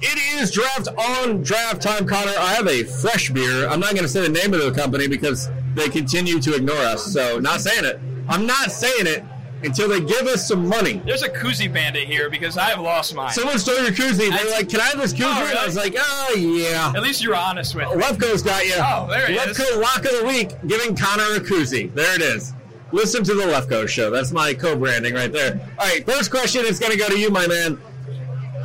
It 0.00 0.40
is 0.40 0.50
draft 0.50 0.88
on 0.88 1.42
draft 1.42 1.82
time, 1.82 2.06
Connor. 2.06 2.32
I 2.38 2.54
have 2.54 2.66
a 2.66 2.84
fresh 2.84 3.30
beer. 3.30 3.68
I'm 3.68 3.80
not 3.80 3.90
going 3.90 4.04
to 4.04 4.08
say 4.08 4.22
the 4.22 4.28
name 4.28 4.54
of 4.54 4.60
the 4.60 4.72
company 4.72 5.08
because 5.08 5.50
they 5.74 5.88
continue 5.88 6.40
to 6.40 6.54
ignore 6.54 6.76
us. 6.76 7.04
So, 7.04 7.38
not 7.38 7.60
saying 7.60 7.84
it. 7.84 8.00
I'm 8.28 8.46
not 8.46 8.72
saying 8.72 9.06
it 9.06 9.22
until 9.62 9.88
they 9.88 10.00
give 10.00 10.26
us 10.26 10.46
some 10.46 10.68
money. 10.68 11.00
There's 11.04 11.22
a 11.22 11.28
koozie 11.28 11.72
bandit 11.72 12.04
here 12.04 12.28
because 12.30 12.56
I 12.56 12.70
have 12.70 12.80
lost 12.80 13.14
mine. 13.14 13.32
Someone 13.32 13.58
stole 13.58 13.82
your 13.82 13.92
koozie. 13.92 14.30
They're 14.30 14.50
like, 14.50 14.68
"Can 14.68 14.80
I 14.80 14.86
have 14.86 14.98
this 14.98 15.12
koozie?" 15.12 15.34
Oh, 15.34 15.44
really? 15.44 15.56
I 15.56 15.66
was 15.66 15.76
like, 15.76 15.94
"Oh 15.96 16.34
yeah." 16.36 16.92
At 16.94 17.02
least 17.02 17.22
you're 17.22 17.34
honest 17.34 17.74
with 17.74 17.88
me. 17.88 17.94
Lefko's 17.94 18.42
got 18.42 18.64
you. 18.66 18.74
Oh, 18.76 19.06
there 19.08 19.26
he 19.26 19.34
is. 19.34 19.56
Lefko 19.56 19.80
lock 19.80 20.04
of 20.04 20.20
the 20.20 20.24
week, 20.26 20.50
giving 20.66 20.96
Connor 20.96 21.36
a 21.36 21.40
koozie. 21.40 21.92
There 21.94 22.14
it 22.14 22.22
is. 22.22 22.52
Listen 22.92 23.24
to 23.24 23.34
the 23.34 23.42
Lefko 23.42 23.88
show. 23.88 24.10
That's 24.10 24.32
my 24.32 24.54
co-branding 24.54 25.14
right 25.14 25.32
there. 25.32 25.60
All 25.78 25.86
right, 25.86 26.06
first 26.06 26.30
question 26.30 26.64
is 26.64 26.78
going 26.78 26.92
to 26.92 26.98
go 26.98 27.08
to 27.08 27.18
you, 27.18 27.30
my 27.30 27.46
man. 27.46 27.78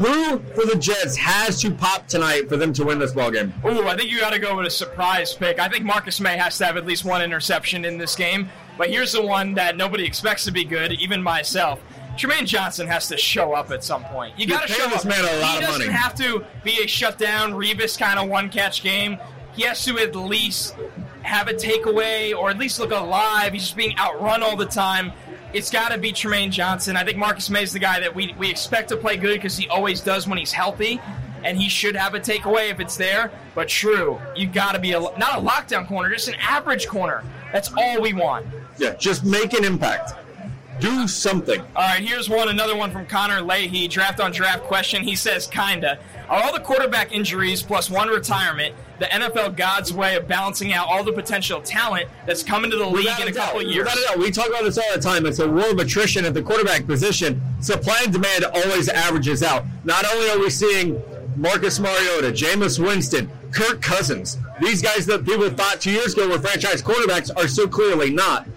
Who 0.02 0.40
for 0.56 0.66
the 0.66 0.76
Jets 0.80 1.16
has 1.18 1.62
to 1.62 1.70
pop 1.70 2.08
tonight 2.08 2.50
for 2.50 2.58
them 2.58 2.74
to 2.74 2.84
win 2.84 2.98
this 2.98 3.12
ball 3.12 3.30
game? 3.30 3.54
Ooh, 3.64 3.88
I 3.88 3.96
think 3.96 4.10
you 4.10 4.20
got 4.20 4.34
to 4.34 4.40
go 4.40 4.58
with 4.58 4.66
a 4.66 4.70
surprise 4.72 5.34
pick. 5.36 5.60
I 5.60 5.70
think 5.70 5.86
Marcus 5.86 6.20
Maye 6.20 6.38
has 6.38 6.58
to 6.58 6.66
have 6.66 6.76
at 6.76 6.88
least 6.88 7.06
one 7.06 7.22
interception 7.22 7.86
in 7.86 8.00
this 8.00 8.16
game. 8.16 8.50
But 8.80 8.90
here's 8.90 9.12
the 9.12 9.22
one 9.22 9.54
that 9.54 9.78
nobody 9.78 10.04
expects 10.04 10.44
to 10.46 10.52
be 10.52 10.64
good, 10.64 10.92
even 10.94 11.22
myself. 11.22 11.84
Trumaine 12.18 12.48
Johnson 12.48 12.88
has 12.88 13.08
to 13.10 13.18
show 13.18 13.54
up 13.54 13.70
at 13.70 13.84
some 13.84 14.04
point. 14.06 14.38
You 14.40 14.48
got 14.48 14.68
to 14.68 14.74
show 14.74 14.90
this 14.90 15.06
up. 15.06 15.10
man 15.10 15.20
a 15.24 15.40
lot 15.40 15.52
he 15.52 15.58
of 15.58 15.64
doesn't 15.66 15.82
money. 15.88 15.98
have 15.98 16.16
to 16.16 16.44
be 16.64 16.84
a 16.84 16.88
shutdown 16.88 17.54
Rebus 17.54 17.96
kind 17.96 18.18
of 18.18 18.28
one 18.28 18.50
catch 18.50 18.82
game. 18.82 19.20
He 19.54 19.64
has 19.64 19.86
to 19.86 20.00
at 20.00 20.16
least 20.16 20.76
have 21.22 21.48
a 21.48 21.54
takeaway 21.54 22.36
or 22.36 22.50
at 22.50 22.58
least 22.58 22.80
look 22.80 22.92
alive. 22.92 23.54
He's 23.54 23.64
just 23.64 23.76
being 23.78 23.96
outrun 24.00 24.42
all 24.42 24.56
the 24.56 24.66
time. 24.66 25.12
It's 25.54 25.70
got 25.70 25.92
to 25.92 25.98
be 25.98 26.14
Trumaine 26.14 26.52
Johnson. 26.52 26.96
I 26.96 27.04
think 27.04 27.18
Marcus 27.18 27.50
Maye 27.50 27.64
is 27.64 27.74
the 27.74 27.80
guy 27.80 28.00
that 28.00 28.16
we, 28.16 28.34
we 28.38 28.50
expect 28.50 28.90
to 28.90 28.98
play 28.98 29.18
good 29.18 29.36
because 29.36 29.58
he 29.58 29.68
always 29.68 30.00
does 30.02 30.28
when 30.28 30.38
he's 30.38 30.54
healthy, 30.54 31.02
and 31.44 31.58
he 31.58 31.68
should 31.68 31.96
have 31.96 32.14
a 32.14 32.20
takeaway 32.20 32.70
if 32.72 32.80
it's 32.80 32.96
there. 32.96 33.32
But 33.54 33.68
true, 33.68 34.20
you 34.36 34.48
got 34.48 34.74
to 34.74 34.80
be 34.80 34.94
a 34.94 35.00
not 35.00 35.38
a 35.38 35.42
lockdown 35.42 35.88
corner, 35.88 36.10
just 36.10 36.30
an 36.30 36.36
average 36.36 36.88
corner. 36.88 37.24
That's 37.52 37.72
all 37.78 38.02
we 38.02 38.14
want. 38.14 38.46
Yeah, 38.78 38.94
just 38.96 39.26
make 39.26 39.54
an 39.54 39.66
impact. 39.66 40.14
Do 40.80 41.08
something. 41.08 41.60
All 41.76 41.84
right, 41.84 42.02
here's 42.02 42.30
one, 42.30 42.50
another 42.50 42.76
one 42.76 42.90
from 42.90 43.06
Connor 43.06 43.42
Leahy, 43.42 43.88
draft 43.88 44.20
on 44.20 44.32
draft 44.32 44.64
question. 44.64 45.04
He 45.04 45.16
says, 45.16 45.46
kinda. 45.48 46.00
Are 46.32 46.42
all 46.42 46.54
the 46.54 46.62
quarterback 46.62 47.12
injuries 47.12 47.62
plus 47.62 47.90
one 47.90 48.08
retirement 48.08 48.74
the 49.00 49.06
NFL 49.08 49.58
God's 49.58 49.94
way 49.94 50.16
of 50.16 50.30
balancing 50.30 50.72
out 50.72 50.88
all 50.88 51.04
the 51.04 51.12
potential 51.12 51.62
talent 51.62 52.08
that's 52.26 52.42
coming 52.42 52.72
to 52.72 52.78
the 52.78 52.86
league 52.86 53.04
Without 53.04 53.22
in 53.22 53.28
a 53.28 53.32
doubt, 53.32 53.46
couple 53.48 53.60
of 53.60 53.68
years? 53.68 53.84
Without 53.84 53.98
a 53.98 54.02
doubt. 54.08 54.18
We 54.20 54.32
talk 54.32 54.48
about 54.48 54.64
this 54.64 54.78
all 54.78 54.94
the 54.96 55.02
time. 55.02 55.26
It's 55.26 55.40
a 55.40 55.50
war 55.50 55.72
of 55.72 55.80
attrition 55.80 56.24
at 56.24 56.34
the 56.34 56.42
quarterback 56.42 56.88
position. 56.88 57.42
Supply 57.60 58.00
and 58.06 58.14
demand 58.14 58.46
always 58.46 58.88
averages 58.88 59.44
out. 59.44 59.66
Not 59.84 60.06
only 60.10 60.30
are 60.30 60.40
we 60.40 60.50
seeing 60.50 61.04
Marcus 61.36 61.82
Mariota, 61.82 62.32
Jameis 62.32 62.80
Winston, 62.80 63.30
Kirk 63.52 63.82
Cousins, 63.82 64.38
these 64.62 64.82
guys 64.82 65.06
that 65.08 65.26
people 65.26 65.50
thought 65.50 65.82
two 65.82 65.92
years 65.92 66.14
ago 66.14 66.30
were 66.30 66.40
franchise 66.40 66.82
quarterbacks 66.82 67.30
are 67.36 67.50
so 67.50 67.68
clearly 67.68 68.10
not. 68.10 68.48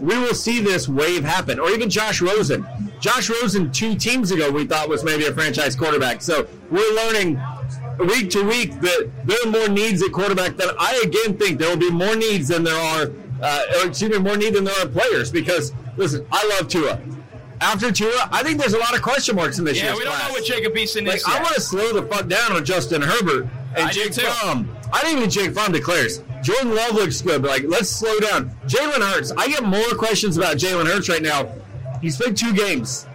We 0.00 0.16
will 0.18 0.34
see 0.34 0.60
this 0.60 0.88
wave 0.88 1.24
happen. 1.24 1.58
Or 1.58 1.70
even 1.70 1.90
Josh 1.90 2.20
Rosen. 2.20 2.64
Josh 3.04 3.28
Rosen, 3.28 3.70
two 3.70 3.96
teams 3.96 4.30
ago, 4.30 4.50
we 4.50 4.64
thought 4.64 4.88
was 4.88 5.04
maybe 5.04 5.26
a 5.26 5.34
franchise 5.34 5.76
quarterback. 5.76 6.22
So 6.22 6.48
we're 6.70 6.94
learning 6.94 7.38
week 7.98 8.30
to 8.30 8.42
week 8.42 8.80
that 8.80 9.10
there 9.26 9.36
are 9.44 9.50
more 9.50 9.68
needs 9.68 10.02
at 10.02 10.10
quarterback 10.10 10.56
than 10.56 10.70
I 10.80 11.02
again 11.04 11.36
think 11.36 11.58
there 11.58 11.68
will 11.68 11.76
be 11.76 11.90
more 11.90 12.16
needs 12.16 12.48
than 12.48 12.64
there 12.64 12.74
are, 12.74 13.10
uh, 13.42 13.62
or 13.82 13.88
excuse 13.88 14.10
me, 14.10 14.16
more 14.16 14.38
need 14.38 14.54
than 14.54 14.64
there 14.64 14.74
are 14.82 14.88
players. 14.88 15.30
Because 15.30 15.74
listen, 15.98 16.26
I 16.32 16.46
love 16.56 16.68
Tua. 16.68 16.98
After 17.60 17.92
Tua, 17.92 18.26
I 18.32 18.42
think 18.42 18.58
there's 18.58 18.72
a 18.72 18.78
lot 18.78 18.94
of 18.94 19.02
question 19.02 19.36
marks 19.36 19.58
in 19.58 19.66
this 19.66 19.76
year. 19.76 19.84
yeah, 19.84 19.90
year's 19.90 19.98
we 19.98 20.04
don't 20.04 20.14
class. 20.14 20.28
know 20.28 20.32
what 20.32 20.44
Jacob 20.46 20.72
Eason 20.72 21.06
Like, 21.06 21.16
is. 21.16 21.24
I 21.26 21.42
want 21.42 21.54
to 21.56 21.60
slow 21.60 21.92
the 21.92 22.04
fuck 22.06 22.26
down 22.26 22.52
on 22.52 22.64
Justin 22.64 23.02
Herbert 23.02 23.42
and 23.76 23.84
I 23.86 23.90
Jake. 23.90 24.14
Fromm. 24.14 24.74
I 24.94 25.00
think 25.00 25.18
even 25.18 25.28
Jake 25.28 25.52
Fromm 25.52 25.72
declares 25.72 26.22
Jordan 26.42 26.74
Love 26.74 26.94
looks 26.94 27.20
good, 27.20 27.42
but 27.42 27.50
like 27.50 27.64
let's 27.68 27.90
slow 27.90 28.18
down. 28.20 28.50
Jalen 28.66 29.06
Hurts. 29.12 29.30
I 29.36 29.46
get 29.48 29.62
more 29.62 29.90
questions 29.90 30.38
about 30.38 30.56
Jalen 30.56 30.86
Hurts 30.86 31.10
right 31.10 31.20
now. 31.22 31.52
He's 32.04 32.18
played 32.18 32.36
two 32.36 32.52
games, 32.52 33.06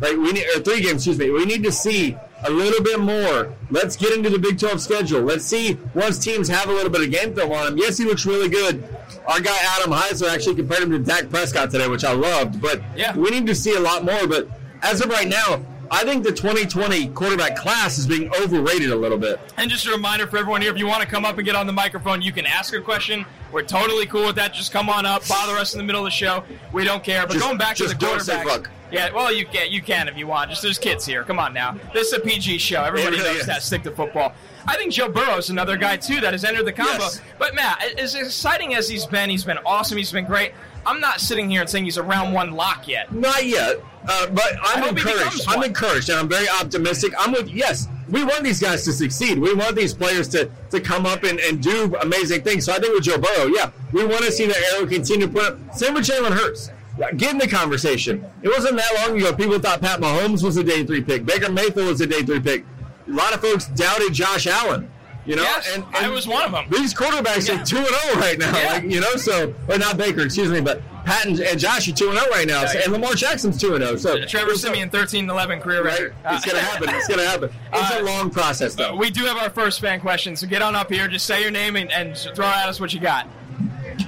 right? 0.00 0.16
We 0.18 0.32
need 0.32 0.44
or 0.54 0.60
three 0.60 0.82
games. 0.82 0.96
Excuse 1.06 1.18
me. 1.18 1.30
We 1.30 1.46
need 1.46 1.62
to 1.64 1.72
see 1.72 2.14
a 2.44 2.50
little 2.50 2.82
bit 2.84 3.00
more. 3.00 3.54
Let's 3.70 3.96
get 3.96 4.12
into 4.12 4.28
the 4.28 4.38
Big 4.38 4.58
12 4.58 4.82
schedule. 4.82 5.22
Let's 5.22 5.46
see 5.46 5.78
once 5.94 6.18
teams 6.18 6.46
have 6.48 6.68
a 6.68 6.72
little 6.72 6.90
bit 6.90 7.00
of 7.00 7.10
game 7.10 7.34
film 7.34 7.52
on 7.52 7.68
him. 7.72 7.78
Yes, 7.78 7.96
he 7.96 8.04
looks 8.04 8.26
really 8.26 8.50
good. 8.50 8.84
Our 9.26 9.40
guy 9.40 9.56
Adam 9.78 9.92
Heiser 9.94 10.28
actually 10.28 10.56
compared 10.56 10.82
him 10.82 10.90
to 10.90 10.98
Dak 10.98 11.30
Prescott 11.30 11.70
today, 11.70 11.88
which 11.88 12.04
I 12.04 12.12
loved. 12.12 12.60
But 12.60 12.82
Yeah. 12.94 13.16
we 13.16 13.30
need 13.30 13.46
to 13.46 13.54
see 13.54 13.74
a 13.76 13.80
lot 13.80 14.04
more. 14.04 14.26
But 14.26 14.46
as 14.82 15.00
of 15.00 15.08
right 15.08 15.26
now, 15.26 15.62
I 15.90 16.04
think 16.04 16.24
the 16.24 16.32
2020 16.32 17.08
quarterback 17.08 17.56
class 17.56 17.98
is 17.98 18.06
being 18.06 18.32
overrated 18.34 18.90
a 18.90 18.96
little 18.96 19.18
bit. 19.18 19.38
And 19.56 19.70
just 19.70 19.86
a 19.86 19.90
reminder 19.90 20.26
for 20.26 20.38
everyone 20.38 20.62
here, 20.62 20.70
if 20.72 20.78
you 20.78 20.86
want 20.86 21.02
to 21.02 21.08
come 21.08 21.24
up 21.24 21.36
and 21.38 21.44
get 21.44 21.54
on 21.54 21.66
the 21.66 21.72
microphone, 21.72 22.22
you 22.22 22.32
can 22.32 22.46
ask 22.46 22.74
a 22.74 22.80
question. 22.80 23.24
We're 23.52 23.62
totally 23.62 24.06
cool 24.06 24.26
with 24.26 24.36
that. 24.36 24.52
Just 24.54 24.72
come 24.72 24.88
on 24.88 25.06
up, 25.06 25.26
bother 25.28 25.54
us 25.56 25.74
in 25.74 25.78
the 25.78 25.84
middle 25.84 26.00
of 26.00 26.06
the 26.06 26.10
show. 26.10 26.42
We 26.72 26.84
don't 26.84 27.04
care. 27.04 27.26
But 27.26 27.34
Just- 27.34 27.44
going 27.44 27.58
back 27.58 27.76
to 27.76 27.84
the 27.84 27.90
just 27.94 28.00
don't 28.00 28.20
say 28.20 28.34
quarterbacks. 28.36 28.44
fuck. 28.48 28.70
Yeah, 28.90 29.12
well, 29.12 29.32
you 29.32 29.44
can 29.44 29.72
you 29.72 29.82
can 29.82 30.06
if 30.08 30.16
you 30.16 30.26
want. 30.28 30.50
Just 30.50 30.62
there's 30.62 30.78
kids 30.78 31.04
here. 31.04 31.24
Come 31.24 31.40
on 31.40 31.52
now. 31.52 31.76
This 31.92 32.08
is 32.08 32.12
a 32.12 32.20
PG 32.20 32.58
show. 32.58 32.82
Everybody 32.82 33.16
really 33.16 33.28
knows 33.30 33.40
is. 33.40 33.46
that. 33.46 33.62
Stick 33.62 33.82
to 33.84 33.90
football. 33.90 34.34
I 34.68 34.76
think 34.76 34.92
Joe 34.92 35.08
Burrow's 35.08 35.50
another 35.50 35.76
guy 35.76 35.96
too 35.96 36.20
that 36.20 36.32
has 36.32 36.44
entered 36.44 36.64
the 36.64 36.72
combo. 36.72 37.02
Yes. 37.02 37.20
But 37.38 37.54
Matt, 37.56 37.82
as 37.98 38.14
exciting 38.14 38.74
as 38.74 38.88
he's 38.88 39.04
been, 39.04 39.30
he's 39.30 39.42
been 39.44 39.58
awesome. 39.66 39.98
He's 39.98 40.12
been 40.12 40.26
great. 40.26 40.52
I'm 40.86 41.00
not 41.00 41.20
sitting 41.20 41.50
here 41.50 41.60
and 41.60 41.70
saying 41.70 41.84
he's 41.84 41.96
a 41.96 42.02
round 42.02 42.34
one 42.34 42.52
lock 42.52 42.86
yet. 42.88 43.12
Not 43.12 43.44
yet, 43.46 43.76
uh, 44.06 44.26
but 44.28 44.52
I'm 44.62 44.88
encouraged. 44.88 45.44
I'm 45.48 45.62
encouraged, 45.62 46.08
and 46.10 46.18
I'm 46.18 46.28
very 46.28 46.48
optimistic. 46.48 47.12
I'm 47.18 47.32
with 47.32 47.48
yes. 47.48 47.88
We 48.08 48.22
want 48.22 48.44
these 48.44 48.60
guys 48.60 48.84
to 48.84 48.92
succeed. 48.92 49.38
We 49.38 49.54
want 49.54 49.76
these 49.76 49.94
players 49.94 50.28
to, 50.28 50.50
to 50.70 50.80
come 50.80 51.06
up 51.06 51.22
and, 51.22 51.40
and 51.40 51.62
do 51.62 51.94
amazing 52.02 52.42
things. 52.42 52.66
So 52.66 52.72
I 52.74 52.78
think 52.78 52.92
with 52.94 53.04
Joe 53.04 53.16
Burrow, 53.16 53.46
yeah, 53.46 53.70
we 53.92 54.04
want 54.04 54.24
to 54.24 54.30
see 54.30 54.46
the 54.46 54.56
arrow 54.72 54.86
continue 54.86 55.26
to 55.26 55.32
put 55.32 55.44
up. 55.44 55.74
Same 55.74 55.94
with 55.94 56.04
Jalen 56.04 56.32
Hurts. 56.32 56.70
Get 57.16 57.32
in 57.32 57.38
the 57.38 57.48
conversation. 57.48 58.24
It 58.42 58.48
wasn't 58.48 58.76
that 58.76 59.06
long 59.06 59.18
ago. 59.18 59.34
People 59.34 59.58
thought 59.58 59.80
Pat 59.80 60.00
Mahomes 60.00 60.44
was 60.44 60.58
a 60.58 60.64
day 60.64 60.84
three 60.84 61.02
pick. 61.02 61.24
Baker 61.24 61.50
Mayfield 61.50 61.88
was 61.88 62.00
a 62.02 62.06
day 62.06 62.22
three 62.22 62.40
pick. 62.40 62.64
A 63.08 63.10
lot 63.10 63.34
of 63.34 63.40
folks 63.40 63.66
doubted 63.68 64.12
Josh 64.12 64.46
Allen. 64.46 64.90
You 65.26 65.36
know, 65.36 65.42
Yes, 65.42 65.78
I 65.94 66.08
was 66.08 66.28
one 66.28 66.44
of 66.44 66.52
them. 66.52 66.66
These 66.70 66.92
quarterbacks 66.92 67.48
Yeah. 67.48 67.60
are 67.62 67.64
two 67.64 67.78
and 67.78 67.86
zero 67.86 68.14
right 68.20 68.38
now. 68.38 68.56
Yeah. 68.56 68.72
Like, 68.72 68.82
you 68.84 69.00
know, 69.00 69.16
so 69.16 69.54
or 69.68 69.78
not 69.78 69.96
Baker, 69.96 70.20
excuse 70.22 70.50
me, 70.50 70.60
but 70.60 70.82
Patton 71.06 71.32
and, 71.32 71.40
and 71.40 71.58
Josh 71.60 71.88
are 71.88 71.92
two 71.92 72.10
and 72.10 72.18
zero 72.18 72.30
right 72.30 72.46
now, 72.46 72.66
so, 72.66 72.78
and 72.78 72.92
Lamar 72.92 73.14
Jackson's 73.14 73.58
two 73.58 73.74
and 73.74 73.82
zero. 73.82 73.96
So 73.96 74.22
Trevor 74.26 74.54
Siemian, 74.54 74.90
13-11 74.90 75.60
career 75.62 75.82
right? 75.82 75.92
record. 76.00 76.14
It's 76.26 76.44
gonna 76.44 76.60
happen. 76.60 76.88
It's 76.90 77.08
gonna 77.08 77.24
happen. 77.26 77.50
It's 77.72 77.90
Uh, 77.90 78.00
a 78.00 78.02
long 78.02 78.28
process, 78.30 78.74
though. 78.74 78.96
We 78.96 79.10
do 79.10 79.24
have 79.24 79.38
our 79.38 79.48
first 79.50 79.80
fan 79.80 79.98
question, 80.00 80.36
so 80.36 80.46
get 80.46 80.60
on 80.60 80.74
up 80.76 80.90
here. 80.92 81.08
Just 81.08 81.24
say 81.26 81.40
your 81.40 81.50
name 81.50 81.76
and, 81.76 81.90
and 81.90 82.16
throw 82.34 82.46
at 82.46 82.68
us 82.68 82.78
what 82.80 82.92
you 82.92 83.00
got. 83.00 83.26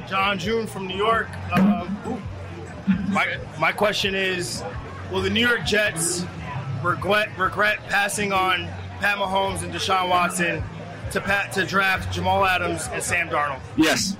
John 0.08 0.38
June 0.38 0.66
from 0.66 0.86
New 0.86 0.96
York. 0.96 1.28
Um, 1.54 1.96
my, 3.08 3.36
my 3.58 3.72
question 3.72 4.14
is 4.14 4.62
Will 5.10 5.22
the 5.22 5.30
New 5.30 5.46
York 5.46 5.64
Jets 5.64 6.24
regret, 6.82 7.28
regret 7.38 7.78
passing 7.88 8.32
on 8.32 8.68
Pat 9.00 9.16
Mahomes 9.18 9.62
and 9.62 9.72
Deshaun 9.72 10.08
Watson 10.08 10.62
to, 11.12 11.20
pat, 11.20 11.52
to 11.52 11.64
draft 11.64 12.12
Jamal 12.12 12.44
Adams 12.44 12.88
and 12.92 13.02
Sam 13.02 13.28
Darnold? 13.28 13.60
Yes. 13.76 14.16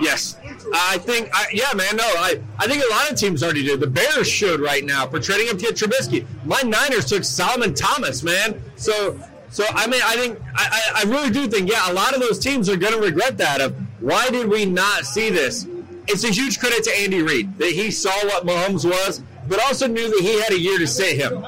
Yes. 0.00 0.38
I 0.74 0.98
think, 0.98 1.28
I, 1.32 1.46
yeah, 1.52 1.72
man, 1.74 1.96
no, 1.96 2.04
I, 2.04 2.40
I 2.58 2.66
think 2.66 2.82
a 2.82 2.90
lot 2.92 3.10
of 3.10 3.18
teams 3.18 3.42
already 3.42 3.62
did. 3.62 3.80
The 3.80 3.86
Bears 3.86 4.28
should 4.28 4.60
right 4.60 4.84
now 4.84 5.06
for 5.06 5.20
trading 5.20 5.50
up 5.50 5.58
to 5.58 5.66
get 5.66 5.74
Trubisky. 5.74 6.26
My 6.44 6.62
Niners 6.62 7.04
took 7.04 7.24
Solomon 7.24 7.74
Thomas, 7.74 8.22
man. 8.22 8.62
So, 8.76 9.20
so 9.50 9.64
I 9.68 9.86
mean, 9.86 10.00
I 10.04 10.16
think, 10.16 10.38
I, 10.54 11.04
I 11.04 11.10
really 11.10 11.30
do 11.30 11.46
think, 11.46 11.70
yeah, 11.70 11.90
a 11.90 11.92
lot 11.92 12.14
of 12.14 12.20
those 12.20 12.38
teams 12.38 12.68
are 12.68 12.76
going 12.76 12.94
to 12.94 13.00
regret 13.00 13.36
that. 13.38 13.60
Of 13.60 13.74
why 14.00 14.30
did 14.30 14.48
we 14.48 14.64
not 14.64 15.04
see 15.04 15.28
this? 15.28 15.66
It's 16.08 16.24
a 16.24 16.30
huge 16.30 16.58
credit 16.58 16.84
to 16.84 16.98
Andy 16.98 17.22
Reid 17.22 17.58
that 17.58 17.70
he 17.70 17.90
saw 17.90 18.14
what 18.26 18.46
Mahomes 18.46 18.84
was, 18.84 19.22
but 19.46 19.60
also 19.62 19.86
knew 19.86 20.08
that 20.08 20.20
he 20.20 20.40
had 20.40 20.52
a 20.52 20.58
year 20.58 20.78
to 20.78 20.86
sit 20.86 21.16
him. 21.16 21.44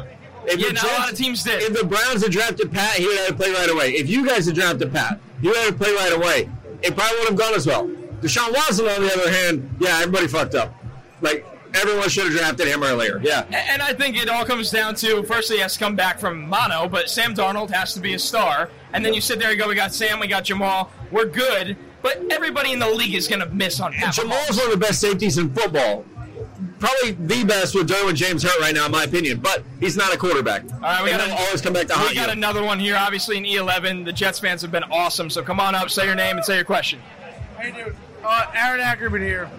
If 0.47 0.59
Yeah, 0.59 0.69
the 0.69 0.73
not 0.75 0.85
a 0.85 0.87
lot 0.89 1.13
of 1.13 1.19
teams 1.19 1.43
did. 1.43 1.63
If 1.63 1.79
the 1.79 1.87
Browns 1.87 2.23
had 2.23 2.33
drafted 2.33 2.73
Pat, 2.73 2.97
he 2.97 3.07
would 3.07 3.17
have 3.19 3.27
had 3.27 3.37
to 3.39 3.43
play 3.43 3.53
right 3.53 3.71
away. 3.71 3.91
If 3.93 4.09
you 4.09 4.27
guys 4.27 4.47
had 4.47 4.55
drafted 4.55 4.93
Pat, 4.93 5.21
you 5.41 5.51
would 5.51 5.57
have 5.59 5.67
had 5.67 5.79
to 5.79 5.85
play 5.85 5.93
right 5.95 6.13
away. 6.13 6.51
It 6.83 6.97
probably 6.97 7.19
would 7.19 7.29
have 7.29 7.39
gone 7.39 7.55
as 7.55 7.67
well. 7.67 7.89
Deshaun 8.21 8.53
Watson, 8.53 8.87
on 8.87 9.03
the 9.03 9.13
other 9.13 9.31
hand, 9.31 9.77
yeah, 9.81 9.99
everybody 10.01 10.29
fucked 10.29 10.55
up. 10.55 10.75
Like 11.21 11.47
everyone 11.75 12.09
should 12.09 12.25
have 12.25 12.35
drafted 12.35 12.69
him 12.69 12.83
earlier. 12.83 13.21
Yeah. 13.23 13.45
And 13.51 13.83
I 13.83 13.93
think 13.93 14.17
it 14.17 14.29
all 14.29 14.45
comes 14.45 14.71
down 14.71 14.95
to 14.97 15.23
first 15.25 15.51
he 15.51 15.59
has 15.59 15.75
to 15.75 15.79
come 15.79 15.97
back 15.97 16.19
from 16.19 16.49
mono, 16.49 16.89
but 16.89 17.11
Sam 17.11 17.35
Darnold 17.35 17.71
has 17.71 17.95
to 17.95 18.01
be 18.01 18.15
a 18.15 18.19
star. 18.19 18.71
And 18.93 19.05
then 19.05 19.13
you 19.13 19.21
sit 19.21 19.39
there 19.39 19.51
and 19.51 19.59
go, 19.59 19.69
we 19.69 19.75
got 19.75 19.93
Sam, 19.93 20.21
we 20.21 20.27
got 20.27 20.45
Jamal, 20.45 20.91
we're 21.11 21.27
good. 21.27 21.77
But 22.03 22.23
everybody 22.31 22.73
in 22.73 22.79
the 22.79 22.89
league 22.89 23.15
is 23.15 23.27
going 23.27 23.41
to 23.41 23.47
miss 23.47 23.81
on 23.81 23.93
Jamal's 24.13 24.57
one 24.57 24.67
of 24.67 24.73
the 24.73 24.79
best 24.79 25.01
safeties 25.01 25.39
in 25.39 25.53
football. 25.53 26.05
Probably 26.79 27.13
the 27.13 27.45
best 27.45 27.75
with 27.75 27.89
Derwin 27.89 28.15
James 28.15 28.43
hurt 28.43 28.59
right 28.61 28.75
now, 28.75 28.87
in 28.87 28.93
my 28.93 29.05
opinion. 29.05 29.39
But 29.41 29.63
he's 29.81 29.97
not 29.97 30.13
a 30.15 30.19
quarterback. 30.19 30.65
All 30.73 30.81
right, 30.81 31.03
we 31.05 31.11
and 31.11 31.19
got 31.19 31.27
they'll 31.29 31.37
a- 31.37 31.41
always 31.47 31.61
come 31.63 31.73
back 31.73 31.87
to 31.87 31.95
We 32.09 32.15
got 32.15 32.27
you. 32.27 32.33
another 32.33 32.63
one 32.63 32.79
here, 32.79 32.97
obviously 32.97 33.37
in 33.39 33.45
E11. 33.45 34.05
The 34.05 34.13
Jets 34.13 34.39
fans 34.39 34.61
have 34.63 34.73
been 34.73 34.85
awesome, 34.85 35.31
so 35.31 35.43
come 35.43 35.61
on 35.61 35.75
up, 35.75 35.89
say 35.91 36.05
your 36.07 36.15
name, 36.15 36.37
and 36.37 36.45
say 36.45 36.57
your 36.57 36.65
question. 36.65 37.01
Hey, 37.59 37.73
dude. 37.73 37.97
Uh, 38.25 38.47
Aaron 38.55 38.81
Ackerman 38.81 39.23
here. 39.23 39.51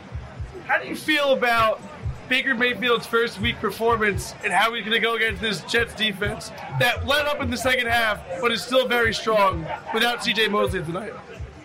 How 0.68 0.80
do 0.80 0.88
you 0.88 0.96
feel 0.96 1.34
about 1.34 1.82
Baker 2.30 2.56
Mayfield's 2.56 3.06
first 3.06 3.40
week 3.40 3.58
performance 3.60 4.34
and 4.44 4.52
how 4.52 4.74
he's 4.74 4.84
going 4.84 4.96
to 4.96 5.00
go 5.00 5.16
against 5.16 5.42
this 5.42 5.62
Jets 5.64 5.94
defense 5.94 6.50
that 6.80 7.06
let 7.08 7.28
up 7.28 7.40
in 7.42 7.52
the 7.52 7.58
second 7.58 7.88
half, 7.88 8.20
but 8.42 8.52
is 8.52 8.64
still 8.64 8.88
very 8.88 9.14
strong 9.14 9.66
without 9.94 10.24
C.J. 10.24 10.48
Mosley 10.48 10.84
tonight? 10.84 11.14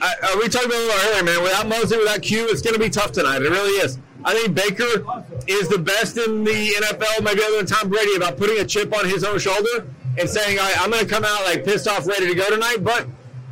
I, 0.02 0.14
uh, 0.22 0.36
we 0.38 0.48
talked 0.48 0.66
about 0.66 0.74
it 0.76 0.90
a 0.90 1.08
earlier, 1.10 1.24
man. 1.24 1.42
Without 1.42 1.66
Mosley, 1.68 1.96
without 1.98 2.20
Q, 2.22 2.46
it's 2.48 2.60
going 2.62 2.74
to 2.74 2.80
be 2.80 2.90
tough 2.90 3.12
tonight. 3.12 3.40
It 3.42 3.50
really 3.50 3.72
is. 3.84 3.98
I 4.24 4.34
think 4.34 4.54
Baker 4.54 5.04
is 5.46 5.68
the 5.68 5.78
best 5.78 6.16
in 6.16 6.44
the 6.44 6.50
NFL, 6.50 7.22
maybe 7.22 7.42
other 7.42 7.58
than 7.58 7.66
Tom 7.66 7.88
Brady, 7.88 8.16
about 8.16 8.36
putting 8.36 8.58
a 8.58 8.64
chip 8.64 8.94
on 8.96 9.08
his 9.08 9.24
own 9.24 9.38
shoulder 9.38 9.86
and 10.18 10.28
saying, 10.28 10.58
All 10.58 10.64
right, 10.64 10.80
I'm 10.82 10.90
going 10.90 11.06
to 11.06 11.10
come 11.10 11.24
out 11.24 11.44
like 11.44 11.64
pissed 11.64 11.88
off, 11.88 12.06
ready 12.06 12.26
to 12.28 12.34
go 12.34 12.48
tonight. 12.50 12.78
But 12.82 13.06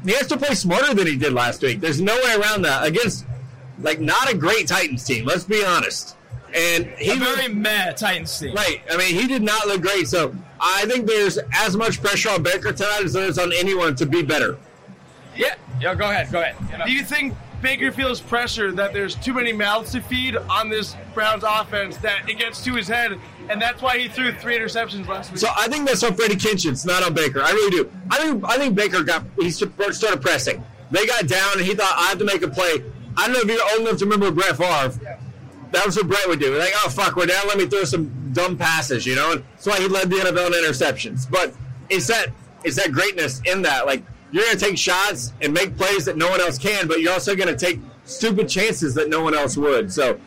he 0.04 0.12
has 0.12 0.26
to 0.28 0.36
play 0.36 0.54
smarter 0.54 0.94
than 0.94 1.06
he 1.06 1.16
did 1.16 1.32
last 1.32 1.62
week. 1.62 1.80
There's 1.80 2.00
no 2.00 2.14
way 2.16 2.36
around 2.36 2.62
that 2.62 2.86
against 2.86 3.26
like 3.80 4.00
not 4.00 4.30
a 4.30 4.36
great 4.36 4.66
Titans 4.66 5.04
team. 5.04 5.24
Let's 5.24 5.44
be 5.44 5.64
honest. 5.64 6.16
And 6.54 6.86
he 6.98 7.10
a 7.10 7.16
very 7.16 7.48
mad 7.48 7.96
Titans 7.96 8.38
team. 8.38 8.54
Right. 8.54 8.80
I 8.90 8.96
mean, 8.96 9.14
he 9.14 9.26
did 9.26 9.42
not 9.42 9.66
look 9.66 9.82
great. 9.82 10.08
So 10.08 10.34
I 10.60 10.86
think 10.86 11.06
there's 11.06 11.38
as 11.52 11.76
much 11.76 12.00
pressure 12.02 12.30
on 12.30 12.42
Baker 12.42 12.72
tonight 12.72 13.02
as 13.04 13.12
there 13.12 13.26
is 13.26 13.38
on 13.38 13.52
anyone 13.52 13.94
to 13.96 14.06
be 14.06 14.22
better. 14.22 14.56
Yeah. 15.36 15.54
Yeah. 15.80 15.94
Go 15.94 16.10
ahead. 16.10 16.32
Go 16.32 16.40
ahead. 16.40 16.56
Do 16.86 16.92
you 16.92 17.04
think 17.04 17.34
Baker 17.60 17.90
feels 17.90 18.20
pressure 18.20 18.72
that 18.72 18.92
there's 18.92 19.14
too 19.16 19.34
many 19.34 19.52
mouths 19.52 19.92
to 19.92 20.00
feed 20.00 20.36
on 20.36 20.68
this 20.68 20.96
Browns 21.14 21.44
offense 21.46 21.96
that 21.98 22.28
it 22.28 22.38
gets 22.38 22.62
to 22.64 22.74
his 22.74 22.86
head, 22.86 23.18
and 23.50 23.60
that's 23.60 23.82
why 23.82 23.98
he 23.98 24.08
threw 24.08 24.32
three 24.32 24.56
interceptions 24.56 25.06
last 25.08 25.30
week? 25.30 25.40
So 25.40 25.48
I 25.56 25.68
think 25.68 25.86
that's 25.86 26.02
on 26.02 26.14
Freddie 26.14 26.36
Kitchens, 26.36 26.84
not 26.84 27.02
on 27.02 27.14
Baker. 27.14 27.42
I 27.42 27.50
really 27.50 27.70
do. 27.70 27.92
I 28.10 28.18
think 28.18 28.44
I 28.44 28.56
think 28.56 28.74
Baker 28.74 29.02
got 29.02 29.24
he 29.38 29.50
started 29.50 30.20
pressing. 30.20 30.64
They 30.90 31.06
got 31.06 31.26
down, 31.26 31.58
and 31.58 31.66
he 31.66 31.74
thought 31.74 31.94
I 31.96 32.08
have 32.08 32.18
to 32.18 32.24
make 32.24 32.42
a 32.42 32.48
play. 32.48 32.82
I 33.16 33.26
don't 33.26 33.32
know 33.32 33.40
if 33.40 33.46
you're 33.48 33.70
old 33.72 33.80
enough 33.80 33.98
to 33.98 34.04
remember 34.04 34.30
Brett 34.30 34.56
Favre. 34.56 35.18
That 35.72 35.84
was 35.84 35.96
what 35.96 36.08
Brett 36.08 36.28
would 36.28 36.40
do. 36.40 36.56
Like, 36.56 36.72
oh 36.76 36.88
fuck, 36.88 37.16
we're 37.16 37.26
down. 37.26 37.46
Let 37.46 37.58
me 37.58 37.66
throw 37.66 37.84
some 37.84 38.32
dumb 38.32 38.56
passes, 38.56 39.04
you 39.04 39.16
know. 39.16 39.32
And 39.32 39.44
that's 39.52 39.66
why 39.66 39.80
he 39.80 39.88
led 39.88 40.08
the 40.08 40.16
NFL 40.16 40.46
in 40.46 40.52
interceptions. 40.52 41.30
But 41.30 41.52
it's 41.90 42.06
that 42.06 42.28
it's 42.64 42.76
that 42.76 42.92
greatness 42.92 43.42
in 43.44 43.62
that. 43.62 43.84
Like 43.86 44.02
you're 44.30 44.44
going 44.44 44.58
to 44.58 44.64
take 44.64 44.78
shots 44.78 45.32
and 45.40 45.52
make 45.52 45.76
plays 45.76 46.04
that 46.04 46.16
no 46.16 46.28
one 46.28 46.40
else 46.40 46.58
can, 46.58 46.86
but 46.86 47.00
you're 47.00 47.12
also 47.12 47.34
going 47.34 47.48
to 47.48 47.56
take 47.56 47.80
stupid 48.04 48.48
chances 48.48 48.94
that 48.94 49.08
no 49.08 49.22
one 49.22 49.34
else 49.34 49.56
would. 49.56 49.92
So 49.92 50.18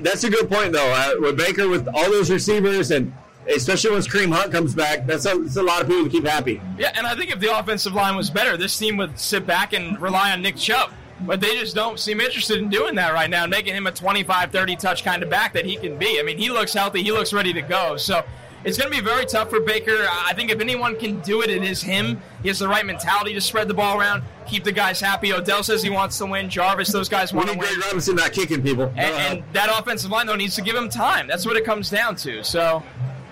that's 0.00 0.24
a 0.24 0.30
good 0.30 0.50
point, 0.50 0.72
though. 0.72 0.92
Uh, 0.92 1.20
with 1.20 1.36
Baker, 1.36 1.68
with 1.68 1.88
all 1.88 2.10
those 2.10 2.30
receivers, 2.30 2.90
and 2.90 3.12
especially 3.48 3.90
once 3.90 4.06
Kareem 4.06 4.32
Hunt 4.32 4.52
comes 4.52 4.74
back, 4.74 5.06
that's 5.06 5.26
a, 5.26 5.36
that's 5.36 5.56
a 5.56 5.62
lot 5.62 5.82
of 5.82 5.88
people 5.88 6.04
to 6.04 6.10
keep 6.10 6.24
happy. 6.24 6.60
Yeah, 6.78 6.92
and 6.94 7.06
I 7.06 7.14
think 7.14 7.30
if 7.30 7.40
the 7.40 7.56
offensive 7.56 7.92
line 7.92 8.16
was 8.16 8.30
better, 8.30 8.56
this 8.56 8.76
team 8.78 8.96
would 8.98 9.18
sit 9.18 9.46
back 9.46 9.72
and 9.72 10.00
rely 10.00 10.32
on 10.32 10.42
Nick 10.42 10.56
Chubb. 10.56 10.90
But 11.22 11.42
they 11.42 11.54
just 11.58 11.74
don't 11.74 12.00
seem 12.00 12.18
interested 12.18 12.58
in 12.58 12.70
doing 12.70 12.94
that 12.94 13.12
right 13.12 13.28
now, 13.28 13.46
making 13.46 13.74
him 13.74 13.86
a 13.86 13.92
25, 13.92 14.50
30 14.50 14.76
touch 14.76 15.04
kind 15.04 15.22
of 15.22 15.28
back 15.28 15.52
that 15.52 15.66
he 15.66 15.76
can 15.76 15.98
be. 15.98 16.18
I 16.18 16.22
mean, 16.22 16.38
he 16.38 16.48
looks 16.48 16.72
healthy, 16.72 17.02
he 17.02 17.12
looks 17.12 17.34
ready 17.34 17.52
to 17.52 17.60
go. 17.60 17.98
So 17.98 18.24
it's 18.64 18.76
going 18.76 18.90
to 18.90 18.96
be 18.96 19.02
very 19.02 19.24
tough 19.24 19.50
for 19.50 19.60
Baker. 19.60 20.06
I 20.10 20.32
think 20.34 20.50
if 20.50 20.60
anyone 20.60 20.96
can 20.96 21.20
do 21.20 21.42
it, 21.42 21.50
it 21.50 21.62
is 21.62 21.82
him. 21.82 22.20
He 22.42 22.48
has 22.48 22.58
the 22.58 22.68
right 22.68 22.84
mentality 22.84 23.32
to 23.34 23.40
spread 23.40 23.68
the 23.68 23.74
ball 23.74 23.98
around, 23.98 24.22
keep 24.46 24.64
the 24.64 24.72
guys 24.72 25.00
happy. 25.00 25.32
Odell 25.32 25.62
says 25.62 25.82
he 25.82 25.90
wants 25.90 26.18
to 26.18 26.26
win. 26.26 26.50
Jarvis, 26.50 26.92
those 26.92 27.08
guys 27.08 27.32
want 27.32 27.48
to 27.48 27.58
win. 27.58 27.60
Greg 27.60 27.84
Robinson 27.86 28.16
not 28.16 28.32
kicking 28.32 28.62
people. 28.62 28.92
And, 28.96 29.38
and, 29.38 29.44
that 29.52 29.70
offensive 29.70 30.10
line, 30.10 30.26
though, 30.26 30.36
needs 30.36 30.56
to 30.56 30.62
give 30.62 30.76
him 30.76 30.88
time. 30.88 31.26
That's 31.26 31.46
what 31.46 31.56
it 31.56 31.64
comes 31.64 31.90
down 31.90 32.16
to. 32.16 32.44
So 32.44 32.82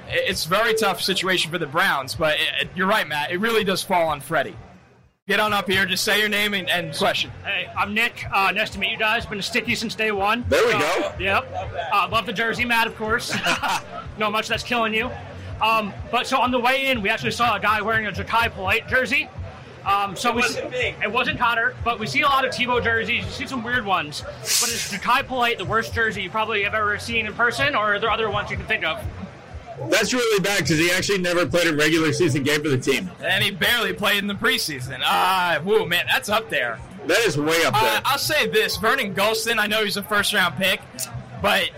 it's 0.09 0.47
a 0.47 0.49
very 0.49 0.75
tough 0.75 1.03
situation 1.03 1.51
for 1.51 1.59
the 1.59 1.67
Browns. 1.67 2.15
But 2.15 2.37
it, 2.61 2.71
you're 2.75 2.87
right, 2.87 3.07
Matt. 3.07 3.31
It 3.31 3.39
really 3.39 3.65
does 3.65 3.83
fall 3.83 4.09
on 4.09 4.21
Freddie. 4.21 4.57
Get 5.29 5.41
on 5.41 5.53
up 5.53 5.69
here. 5.69 5.85
Just 5.85 6.05
say 6.05 6.19
your 6.19 6.31
name 6.31 6.55
and, 6.55 6.71
and 6.71 6.97
question. 6.97 7.31
Hey, 7.45 7.71
I'm 7.77 7.93
Nick. 7.93 8.25
Uh, 8.33 8.51
nice 8.51 8.71
to 8.71 8.79
meet 8.79 8.93
you 8.93 8.97
guys. 8.97 9.27
Been 9.27 9.39
a 9.39 9.43
sticky 9.43 9.75
since 9.75 9.95
day 9.95 10.11
one. 10.11 10.43
There 10.49 10.67
we 10.67 10.73
uh, 10.73 10.79
go. 10.79 11.13
Yep. 11.19 11.93
Uh, 11.93 12.09
love 12.11 12.25
the 12.25 12.33
jersey, 12.33 12.65
Matt. 12.65 12.87
Of 12.87 12.97
course. 12.97 13.37
Know 14.19 14.33
much 14.33 14.49
that's 14.49 14.65
killing 14.65 14.95
you. 14.95 15.09
Um, 15.63 15.93
but 16.11 16.27
so 16.27 16.41
on 16.41 16.51
the 16.51 16.59
way 16.59 16.87
in, 16.87 17.03
we 17.03 17.09
actually 17.09 17.31
saw 17.31 17.55
a 17.55 17.61
guy 17.61 17.81
wearing 17.81 18.07
a 18.07 18.11
Jachai 18.11 18.51
Polite 18.51 18.89
jersey. 18.89 19.29
Um, 19.87 20.17
so 20.17 20.31
it 20.31 20.35
we, 20.35 20.43
wasn't 20.43 20.71
me. 20.73 20.95
It 21.01 21.13
wasn't 21.13 21.39
Connor, 21.39 21.77
but 21.85 22.01
we 22.01 22.09
see 22.09 22.23
a 22.23 22.27
lot 22.27 22.45
of 22.45 22.53
Tebow 22.53 22.83
jerseys. 22.83 23.25
You 23.25 23.31
see 23.31 23.47
some 23.47 23.63
weird 23.63 23.85
ones. 23.85 24.23
But 24.23 24.71
is 24.71 24.91
Jachai 24.93 25.25
Polite 25.25 25.59
the 25.59 25.65
worst 25.67 25.95
jersey 25.95 26.23
you 26.23 26.31
probably 26.31 26.65
have 26.65 26.75
ever 26.75 26.99
seen 26.99 27.27
in 27.27 27.35
person, 27.35 27.77
or 27.77 27.95
are 27.95 28.01
there 28.01 28.11
other 28.11 28.29
ones 28.29 28.51
you 28.51 28.57
can 28.57 28.67
think 28.67 28.85
of? 28.85 28.99
That's 29.87 30.13
really 30.13 30.41
bad 30.41 30.59
because 30.59 30.79
he 30.79 30.91
actually 30.91 31.19
never 31.19 31.47
played 31.47 31.67
a 31.67 31.75
regular 31.75 32.13
season 32.13 32.43
game 32.43 32.63
for 32.63 32.69
the 32.69 32.79
team. 32.79 33.11
And 33.21 33.43
he 33.43 33.51
barely 33.51 33.93
played 33.93 34.19
in 34.19 34.27
the 34.27 34.35
preseason. 34.35 35.01
Ah, 35.03 35.57
uh, 35.57 35.63
woo, 35.63 35.87
man, 35.87 36.05
that's 36.07 36.29
up 36.29 36.51
there. 36.51 36.79
That 37.07 37.19
is 37.21 37.39
way 37.39 37.65
up 37.65 37.75
there. 37.75 37.97
Uh, 37.97 38.01
I'll 38.05 38.19
say 38.19 38.49
this 38.49 38.77
Vernon 38.77 39.15
Gholston, 39.15 39.59
I 39.59 39.67
know 39.67 39.85
he's 39.85 39.97
a 39.97 40.03
first 40.03 40.35
round 40.35 40.57
pick, 40.57 40.81
but 41.41 41.71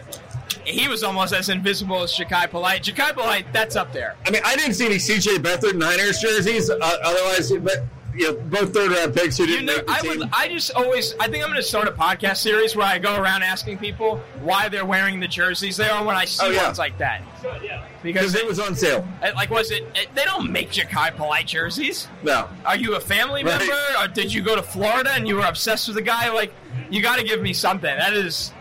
he 0.65 0.89
was 0.89 1.03
almost 1.03 1.33
as 1.33 1.49
invisible 1.49 2.03
as 2.03 2.13
Jachai 2.13 2.51
Polite. 2.51 2.83
Jachai 2.83 3.13
Polite, 3.13 3.53
that's 3.53 3.77
up 3.77 3.93
there. 3.93 4.17
I 4.27 4.31
mean, 4.31 4.43
I 4.45 4.57
didn't 4.57 4.75
see 4.75 4.87
any 4.87 4.97
CJ 4.97 5.37
Beathard 5.37 5.77
Niners 5.77 6.21
jerseys. 6.21 6.71
Uh, 6.71 6.77
otherwise, 6.81 7.53
but 7.53 7.85
you 8.17 8.33
know, 8.33 8.41
both 8.41 8.73
third 8.75 8.91
round 8.93 9.15
picks 9.15 9.37
who 9.39 9.47
didn't 9.47 9.63
you 9.63 9.67
know, 9.67 9.77
make 9.77 9.87
the 9.87 9.93
I 9.93 10.01
team. 10.01 10.19
would. 10.21 10.29
I 10.33 10.49
just 10.49 10.71
always. 10.73 11.15
I 11.21 11.29
think 11.29 11.43
I'm 11.45 11.51
going 11.51 11.55
to 11.61 11.63
start 11.63 11.89
a 11.89 11.93
podcast 11.93 12.39
series 12.39 12.75
where 12.77 12.87
I 12.87 12.99
go 12.99 13.17
around 13.21 13.43
asking 13.43 13.79
people 13.79 14.19
why 14.43 14.69
they're 14.69 14.85
wearing 14.85 15.21
the 15.21 15.29
jerseys 15.29 15.77
they 15.77 15.89
are 15.89 16.05
when 16.05 16.17
I 16.17 16.25
see 16.25 16.47
Oh, 16.47 16.51
yeah. 16.51 16.65
ones 16.65 16.79
like 16.79 16.97
that. 16.99 17.23
Yeah. 17.63 17.85
Because 18.03 18.35
it 18.35 18.47
was 18.47 18.59
on 18.59 18.75
sale. 18.75 19.07
uh, 19.23 19.31
like, 19.35 19.51
was 19.51 19.71
it? 19.71 19.85
uh, 19.85 20.01
They 20.15 20.25
don't 20.25 20.51
make 20.51 20.71
Jachai 20.71 21.15
Polite 21.17 21.47
jerseys. 21.47 22.09
No. 22.23 22.49
Are 22.65 22.77
you 22.77 22.97
a 22.97 23.01
family 23.01 23.45
Right. 23.45 23.59
member, 23.59 23.75
or 24.01 24.09
did 24.09 24.33
you 24.33 24.43
go 24.43 24.57
to 24.57 24.63
Florida 24.63 25.11
and 25.13 25.29
you 25.29 25.37
were 25.37 25.45
obsessed 25.45 25.87
with 25.89 25.97
the 25.97 26.03
guy? 26.03 26.31
Like, 26.33 26.53
you 26.91 27.03
got 27.03 27.19
to 27.19 27.25
give 27.25 27.43
me 27.43 27.53
something. 27.53 27.95
That 27.95 28.15
is, 28.15 28.53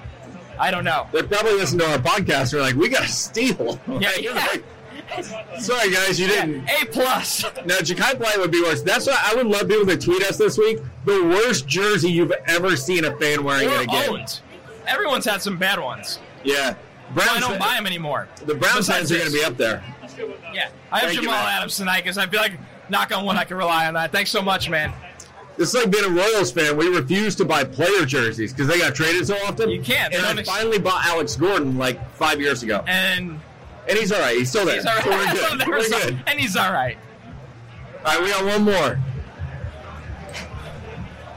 I 0.60 0.72
don't 0.72 0.84
know. 0.84 1.08
They're 1.14 1.24
probably 1.24 1.54
listen 1.54 1.80
to 1.80 1.90
our 1.90 1.98
podcast. 2.00 2.52
They're 2.52 2.62
like, 2.62 2.76
we 2.76 2.90
got 2.90 3.04
to 3.04 3.08
steal. 3.10 3.80
Yeah, 3.88 3.96
Like, 4.10 4.22
yeah. 4.22 4.58
Sorry, 5.60 5.92
guys, 5.92 6.20
you 6.20 6.28
didn't. 6.28 6.68
A 6.70 6.86
plus. 6.86 7.44
Now, 7.66 7.78
Jachai 7.78 8.16
Polite 8.18 8.38
would 8.40 8.52
be 8.52 8.62
worse. 8.62 8.82
That's 8.82 9.08
why 9.08 9.18
I 9.22 9.36
would 9.36 9.48
love 9.48 9.68
people 9.68 9.86
to 9.88 9.98
tweet 9.98 10.24
us 10.24 10.38
this 10.38 10.58
week. 10.58 10.80
The 11.06 11.24
worst 11.24 11.68
jersey 11.68 12.12
you've 12.12 12.32
ever 12.48 12.76
seen 12.76 13.06
a 13.06 13.16
fan 13.18 13.44
wearing 13.44 13.70
in 13.70 13.80
a 13.82 13.86
game. 13.86 14.10
owned. 14.14 14.42
Everyone's 14.88 15.26
had 15.26 15.42
some 15.42 15.58
bad 15.58 15.80
ones. 15.80 16.20
Yeah. 16.44 16.76
I 17.10 17.14
Browns, 17.14 17.40
don't 17.42 17.60
buy 17.60 17.76
them 17.76 17.88
anymore. 17.88 18.28
the 18.46 18.56
Browns 18.56 18.88
fans 18.88 19.12
are 19.12 19.18
going 19.18 19.32
to 19.32 19.34
be 19.38 19.44
up 19.44 19.58
there. 19.58 19.84
Yeah, 20.54 20.70
I 20.92 21.00
have 21.00 21.10
Thank 21.10 21.22
Jamal 21.22 21.34
Matt. 21.34 21.58
Adams 21.58 21.78
tonight 21.78 22.04
because 22.04 22.18
I 22.18 22.28
feel 22.28 22.42
like, 22.42 22.54
knock 22.90 23.16
on 23.16 23.26
wood, 23.26 23.36
I 23.36 23.46
can 23.46 23.58
rely 23.58 23.88
on 23.88 23.94
that. 23.96 24.12
Thanks 24.12 24.30
so 24.32 24.42
much, 24.42 24.70
man. 24.70 24.94
It's 25.58 25.74
like 25.74 25.92
being 25.92 26.06
a 26.06 26.10
Royals 26.10 26.52
fan. 26.52 26.78
We 26.78 26.88
refuse 26.88 27.36
to 27.36 27.46
buy 27.46 27.64
player 27.66 28.06
jerseys 28.06 28.54
because 28.54 28.68
they 28.68 28.80
got 28.80 28.96
traded 28.96 29.28
so 29.28 29.36
often. 29.46 29.70
You 29.70 29.82
can't. 29.82 30.14
And 30.14 30.26
I 30.26 30.32
ex- 30.40 30.48
finally 30.48 30.80
bought 30.80 31.06
Alex 31.06 31.36
Gordon 31.36 31.78
like 31.78 32.10
five 32.12 32.40
years 32.40 32.64
ago. 32.64 32.84
And 32.88 33.40
And 33.90 33.98
he's 33.98 34.12
all 34.12 34.20
right. 34.22 34.38
He's 34.38 34.50
still 34.50 34.66
there. 34.66 34.76
he's 34.76 34.86
all 34.86 34.94
right. 34.96 35.04
So 35.04 35.10
we're 35.10 35.34
good. 35.50 35.60
There 35.60 35.68
we're 35.70 35.78
was 35.78 35.90
good. 35.90 36.24
And 36.28 36.40
he's 36.40 36.56
all 36.56 36.72
right. 36.72 36.98
All 38.06 38.14
right, 38.14 38.24
we 38.24 38.30
got 38.30 38.46
one 38.46 38.64
more. 38.64 39.00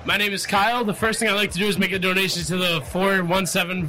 My 0.05 0.17
name 0.17 0.33
is 0.33 0.47
Kyle. 0.47 0.85
The 0.85 0.95
first 0.95 1.19
thing 1.21 1.29
I 1.29 1.33
like 1.33 1.51
to 1.53 1.59
do 1.59 1.67
is 1.67 1.79
make 1.79 1.93
a 1.93 1.99
donation 1.99 2.43
to 2.45 2.57
the 2.57 2.81
417 2.91 3.88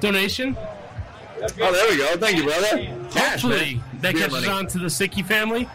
donation. 0.00 0.56
Oh, 0.58 1.72
there 1.72 1.90
we 1.90 1.98
go. 1.98 2.16
Thank 2.16 2.38
you, 2.38 2.44
brother. 2.44 2.78
Cash, 3.10 3.42
Hopefully, 3.42 3.74
man. 3.74 3.84
that 4.00 4.14
Beer 4.14 4.22
catches 4.28 4.32
money. 4.46 4.48
on 4.48 4.66
to 4.68 4.78
the 4.78 4.86
Sicky 4.86 5.24
family. 5.24 5.68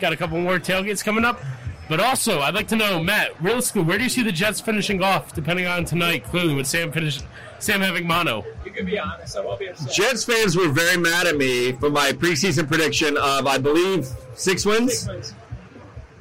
Got 0.00 0.12
a 0.14 0.16
couple 0.16 0.38
more 0.40 0.58
tailgates 0.58 1.04
coming 1.04 1.24
up. 1.24 1.40
But 1.88 2.00
also, 2.00 2.40
I'd 2.40 2.54
like 2.54 2.68
to 2.68 2.76
know, 2.76 3.02
Matt, 3.02 3.40
realistically, 3.42 3.82
where 3.82 3.98
do 3.98 4.04
you 4.04 4.10
see 4.10 4.22
the 4.22 4.32
Jets 4.32 4.60
finishing 4.60 5.02
off, 5.02 5.34
depending 5.34 5.66
on 5.66 5.84
tonight? 5.84 6.24
Clearly, 6.24 6.54
with 6.54 6.66
Sam 6.66 6.90
finish, 6.92 7.20
Sam 7.58 7.80
having 7.80 8.06
mono. 8.06 8.44
You 8.64 8.70
can 8.70 8.86
be 8.86 8.98
honest, 8.98 9.36
I'll 9.36 9.48
obviously. 9.48 9.92
Jets 9.92 10.24
fans 10.24 10.56
were 10.56 10.68
very 10.68 10.96
mad 10.96 11.26
at 11.26 11.36
me 11.36 11.72
for 11.72 11.90
my 11.90 12.12
preseason 12.12 12.66
prediction 12.68 13.16
of, 13.18 13.46
I 13.46 13.58
believe, 13.58 14.08
six 14.34 14.64
wins. 14.64 15.08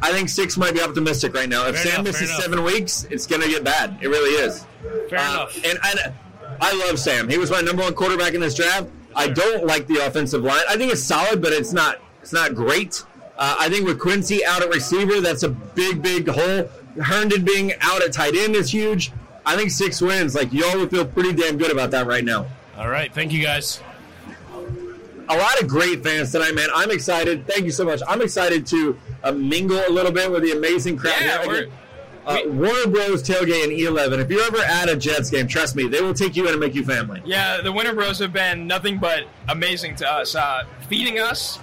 I 0.02 0.12
think 0.12 0.30
six 0.30 0.58
might 0.58 0.74
be 0.74 0.82
optimistic 0.82 1.34
right 1.36 1.47
now. 1.47 1.67
If 1.67 1.76
Fair 1.76 1.84
Sam 1.91 1.93
enough, 2.02 2.06
misses 2.19 2.36
seven 2.43 2.63
weeks, 2.63 3.06
it's 3.12 3.28
going 3.28 3.41
to 3.43 3.47
get 3.47 3.63
bad. 3.63 3.97
It 4.02 4.08
really 4.08 4.32
is. 4.43 4.65
Fair 5.10 5.19
Uh, 5.19 5.32
enough. 5.34 5.56
and, 5.58 5.80
and 5.86 6.13
I 6.60 6.74
love 6.88 7.00
Sam. 7.00 7.30
He 7.30 7.38
was 7.38 7.52
my 7.52 7.62
number 7.62 7.84
one 7.84 7.93
quarterback 7.93 8.34
in 8.34 8.41
this 8.41 8.56
draft. 8.56 8.88
I 9.15 9.28
don't 9.28 9.65
like 9.65 9.86
the 9.88 10.06
offensive 10.06 10.41
line. 10.41 10.63
I 10.67 10.76
think 10.76 10.91
it's 10.91 11.04
solid, 11.04 11.41
but 11.41 11.54
it's 11.54 11.71
not 11.71 12.00
it's 12.21 12.34
not 12.34 12.56
great. 12.56 13.04
Uh, 13.43 13.56
I 13.60 13.69
think 13.69 13.88
with 13.88 13.99
Quincy 13.99 14.45
out 14.45 14.62
at 14.62 14.69
receiver, 14.69 15.19
that's 15.19 15.41
a 15.41 15.49
big, 15.49 16.01
big 16.04 16.27
hole. 16.27 16.69
Herndon 17.01 17.43
being 17.43 17.73
out 17.82 18.04
at 18.04 18.13
tight 18.13 18.36
end 18.36 18.56
is 18.56 18.71
huge. 18.71 19.12
I 19.47 19.56
think 19.58 19.71
six 19.71 19.99
wins. 19.99 20.36
Like 20.36 20.54
y'all 20.54 20.77
would 20.77 20.91
feel 20.91 21.06
pretty 21.06 21.34
damn 21.34 21.58
good 21.58 21.71
about 21.71 21.89
that 21.91 22.06
right 22.06 22.23
now. 22.23 22.45
All 22.77 22.88
right, 22.88 23.12
thank 23.13 23.32
you 23.32 23.41
guys. 23.41 23.82
a 25.30 25.36
lot 25.38 25.60
of 25.62 25.67
great 25.67 26.04
fans 26.04 26.32
tonight, 26.32 26.54
man. 26.54 26.69
I'm 26.75 26.91
excited. 26.91 27.47
Thank 27.47 27.65
you 27.65 27.71
so 27.71 27.84
much. 27.86 28.01
I'm 28.08 28.21
excited 28.21 28.67
to 28.67 28.99
uh, 29.23 29.32
mingle 29.32 29.82
a 29.88 29.89
little 29.89 30.12
bit 30.12 30.30
with 30.32 30.43
the 30.43 30.51
amazing 30.51 30.97
crowd. 30.97 31.15
Yeah, 31.19 31.39
here. 31.41 31.47
we're- 31.47 31.71
Again, 32.27 32.49
uh, 32.49 32.54
Warner 32.54 32.86
Bros. 32.88 33.23
tailgate 33.23 33.63
in 33.63 33.71
E11. 33.71 34.19
If 34.19 34.30
you're 34.30 34.43
ever 34.43 34.60
at 34.60 34.88
a 34.89 34.95
Jets 34.95 35.32
game, 35.32 35.47
trust 35.47 35.75
me, 35.75 35.88
they 35.88 36.01
will 36.01 36.13
take 36.13 36.36
you 36.36 36.45
in 36.45 36.51
and 36.51 36.60
make 36.60 36.75
you 36.75 36.86
family. 36.86 37.19
Yeah, 37.25 37.62
the 37.62 37.71
Winter 37.71 37.95
Bros 37.95 38.19
have 38.19 38.32
been 38.32 38.67
nothing 38.67 38.99
but 38.99 39.23
amazing 39.49 39.95
to 39.95 40.08
us. 40.08 40.36
Uh, 40.36 40.65
feeding 40.88 41.17
us, 41.17 41.58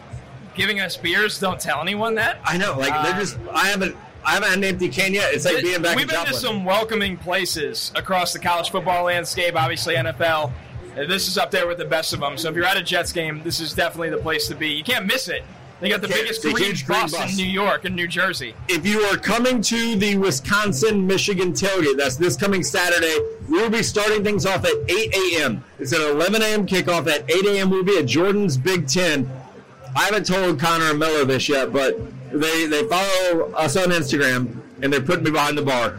giving 0.58 0.80
us 0.80 0.96
beers. 0.96 1.40
Don't 1.40 1.58
tell 1.60 1.80
anyone 1.80 2.16
that. 2.16 2.38
I 2.44 2.58
know, 2.58 2.76
like 2.76 2.92
they're 3.04 3.18
just. 3.20 3.38
I 3.50 3.68
haven't. 3.68 3.96
I 4.24 4.32
haven't 4.32 4.48
had 4.48 4.58
an 4.58 4.64
empty 4.64 4.88
can 4.88 5.14
yet. 5.14 5.32
It's 5.32 5.44
like 5.46 5.62
being 5.62 5.80
back 5.80 5.96
We've 5.96 6.08
been 6.08 6.26
to 6.26 6.34
some 6.34 6.64
welcoming 6.64 7.16
places 7.16 7.92
across 7.94 8.32
the 8.34 8.38
college 8.38 8.70
football 8.70 9.04
landscape. 9.04 9.54
Obviously, 9.56 9.94
NFL. 9.94 10.52
Uh, 10.96 11.06
This 11.06 11.28
is 11.28 11.38
up 11.38 11.50
there 11.50 11.66
with 11.66 11.78
the 11.78 11.84
best 11.86 12.12
of 12.12 12.20
them. 12.20 12.36
So 12.36 12.50
if 12.50 12.56
you're 12.56 12.64
at 12.66 12.76
a 12.76 12.82
Jets 12.82 13.12
game, 13.12 13.40
this 13.44 13.60
is 13.60 13.72
definitely 13.72 14.10
the 14.10 14.18
place 14.18 14.48
to 14.48 14.54
be. 14.54 14.68
You 14.68 14.84
can't 14.84 15.06
miss 15.06 15.28
it. 15.28 15.44
They 15.80 15.88
got 15.88 16.00
the 16.00 16.08
biggest 16.08 16.44
it's 16.44 16.52
green 16.52 16.74
green 16.74 17.02
bus, 17.02 17.12
bus. 17.12 17.30
in 17.30 17.36
New 17.36 17.50
York 17.50 17.84
and 17.84 17.94
New 17.94 18.08
Jersey. 18.08 18.52
if 18.68 18.84
you 18.84 19.00
are 19.02 19.16
coming 19.16 19.62
to 19.62 19.94
the 19.96 20.16
Wisconsin 20.18 21.06
Michigan 21.06 21.52
tailgate, 21.52 21.96
that's 21.96 22.16
this 22.16 22.36
coming 22.36 22.64
Saturday, 22.64 23.16
we 23.48 23.62
will 23.62 23.70
be 23.70 23.84
starting 23.84 24.24
things 24.24 24.44
off 24.44 24.64
at 24.64 24.72
8 24.88 25.14
a.m. 25.14 25.64
It's 25.78 25.92
an 25.92 26.02
11 26.02 26.42
a.m. 26.42 26.66
kickoff. 26.66 27.06
At 27.06 27.30
8 27.30 27.46
a.m., 27.46 27.70
we'll 27.70 27.84
be 27.84 27.96
at 27.96 28.06
Jordan's 28.06 28.56
Big 28.56 28.88
Ten. 28.88 29.30
I 29.98 30.04
haven't 30.04 30.26
told 30.26 30.60
Connor 30.60 30.90
and 30.90 30.98
Miller 31.00 31.24
this 31.24 31.48
yet, 31.48 31.72
but 31.72 31.98
they, 32.32 32.66
they 32.66 32.84
follow 32.84 33.50
us 33.52 33.76
on 33.76 33.86
Instagram 33.90 34.60
and 34.80 34.92
they're 34.92 35.00
putting 35.00 35.24
me 35.24 35.32
behind 35.32 35.58
the 35.58 35.62
bar. 35.62 35.98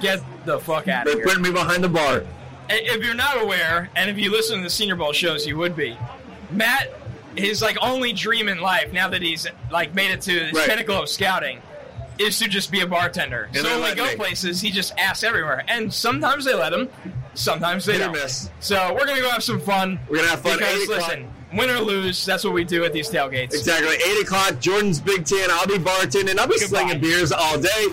Get 0.00 0.20
the 0.44 0.58
fuck 0.58 0.88
out 0.88 1.06
of 1.06 1.12
here. 1.12 1.16
They're 1.22 1.24
putting 1.26 1.42
me 1.44 1.52
behind 1.52 1.84
the 1.84 1.88
bar. 1.88 2.24
if 2.68 3.04
you're 3.04 3.14
not 3.14 3.40
aware, 3.40 3.90
and 3.94 4.10
if 4.10 4.18
you 4.18 4.30
listen 4.32 4.56
to 4.58 4.64
the 4.64 4.70
Senior 4.70 4.96
Bowl 4.96 5.12
shows, 5.12 5.46
you 5.46 5.56
would 5.56 5.76
be. 5.76 5.96
Matt, 6.50 6.92
his 7.36 7.62
like 7.62 7.76
only 7.80 8.12
dream 8.12 8.48
in 8.48 8.60
life, 8.60 8.92
now 8.92 9.08
that 9.08 9.22
he's 9.22 9.46
like 9.70 9.94
made 9.94 10.10
it 10.10 10.20
to 10.22 10.46
the 10.46 10.52
Right. 10.52 10.68
pinnacle 10.68 11.00
of 11.02 11.08
scouting, 11.08 11.60
is 12.18 12.38
to 12.40 12.48
just 12.48 12.72
be 12.72 12.80
a 12.80 12.86
bartender. 12.88 13.48
And 13.54 13.58
so 13.64 13.80
when 13.80 13.90
we 13.90 13.94
go 13.96 14.06
me. 14.06 14.16
places, 14.16 14.60
he 14.60 14.72
just 14.72 14.92
asks 14.98 15.22
everywhere, 15.22 15.62
and 15.68 15.94
sometimes 15.94 16.44
they 16.44 16.54
let 16.54 16.72
him, 16.72 16.88
sometimes 17.34 17.84
they 17.84 17.92
Hit 17.92 18.00
don't. 18.00 18.12
miss. 18.12 18.50
So 18.58 18.92
we're 18.94 19.06
gonna 19.06 19.20
go 19.20 19.30
have 19.30 19.44
some 19.44 19.60
fun. 19.60 20.00
We're 20.08 20.16
gonna 20.16 20.28
have 20.30 20.40
fun. 20.40 20.58
Because 20.58 20.88
listen, 20.88 21.28
win 21.54 21.70
or 21.70 21.80
lose, 21.80 22.24
that's 22.24 22.44
what 22.44 22.52
we 22.52 22.64
do 22.64 22.84
at 22.84 22.92
these 22.92 23.08
tailgates. 23.10 23.54
Exactly. 23.54 23.94
8 23.94 24.22
o'clock, 24.22 24.60
Jordan's 24.60 25.00
Big 25.00 25.24
Ten. 25.24 25.50
I'll 25.50 25.66
be 25.66 25.74
bartending. 25.74 26.38
I'll 26.38 26.48
be 26.48 26.58
slinging 26.58 27.00
beers 27.00 27.32
all 27.32 27.58
day. 27.58 27.86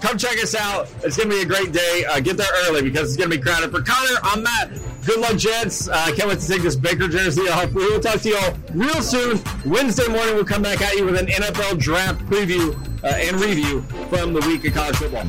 Come 0.00 0.18
check 0.18 0.42
us 0.42 0.54
out. 0.56 0.88
It's 1.04 1.16
going 1.16 1.30
to 1.30 1.36
be 1.36 1.42
a 1.42 1.46
great 1.46 1.72
day. 1.72 2.04
Uh, 2.10 2.18
get 2.18 2.36
there 2.36 2.48
early 2.66 2.82
because 2.82 3.08
it's 3.08 3.16
going 3.16 3.30
to 3.30 3.36
be 3.36 3.42
crowded. 3.42 3.70
For 3.70 3.82
Connor, 3.82 4.18
I'm 4.24 4.42
Matt. 4.42 4.70
Good 5.06 5.20
luck, 5.20 5.36
Jets. 5.36 5.88
Uh, 5.88 5.92
I 5.94 6.12
can't 6.12 6.28
wait 6.28 6.40
to 6.40 6.48
take 6.48 6.62
this 6.62 6.74
Baker 6.74 7.06
jersey 7.06 7.42
off. 7.42 7.72
We 7.72 7.84
will 7.86 8.00
talk 8.00 8.20
to 8.22 8.28
you 8.28 8.36
all 8.36 8.52
real 8.74 9.00
soon. 9.00 9.40
Wednesday 9.64 10.08
morning, 10.08 10.34
we'll 10.34 10.44
come 10.44 10.62
back 10.62 10.80
at 10.80 10.96
you 10.96 11.04
with 11.04 11.18
an 11.18 11.26
NFL 11.26 11.78
draft 11.78 12.18
preview 12.26 12.74
uh, 13.04 13.08
and 13.08 13.40
review 13.40 13.82
from 14.10 14.32
the 14.32 14.40
week 14.40 14.64
of 14.64 14.74
college 14.74 14.96
football. 14.96 15.24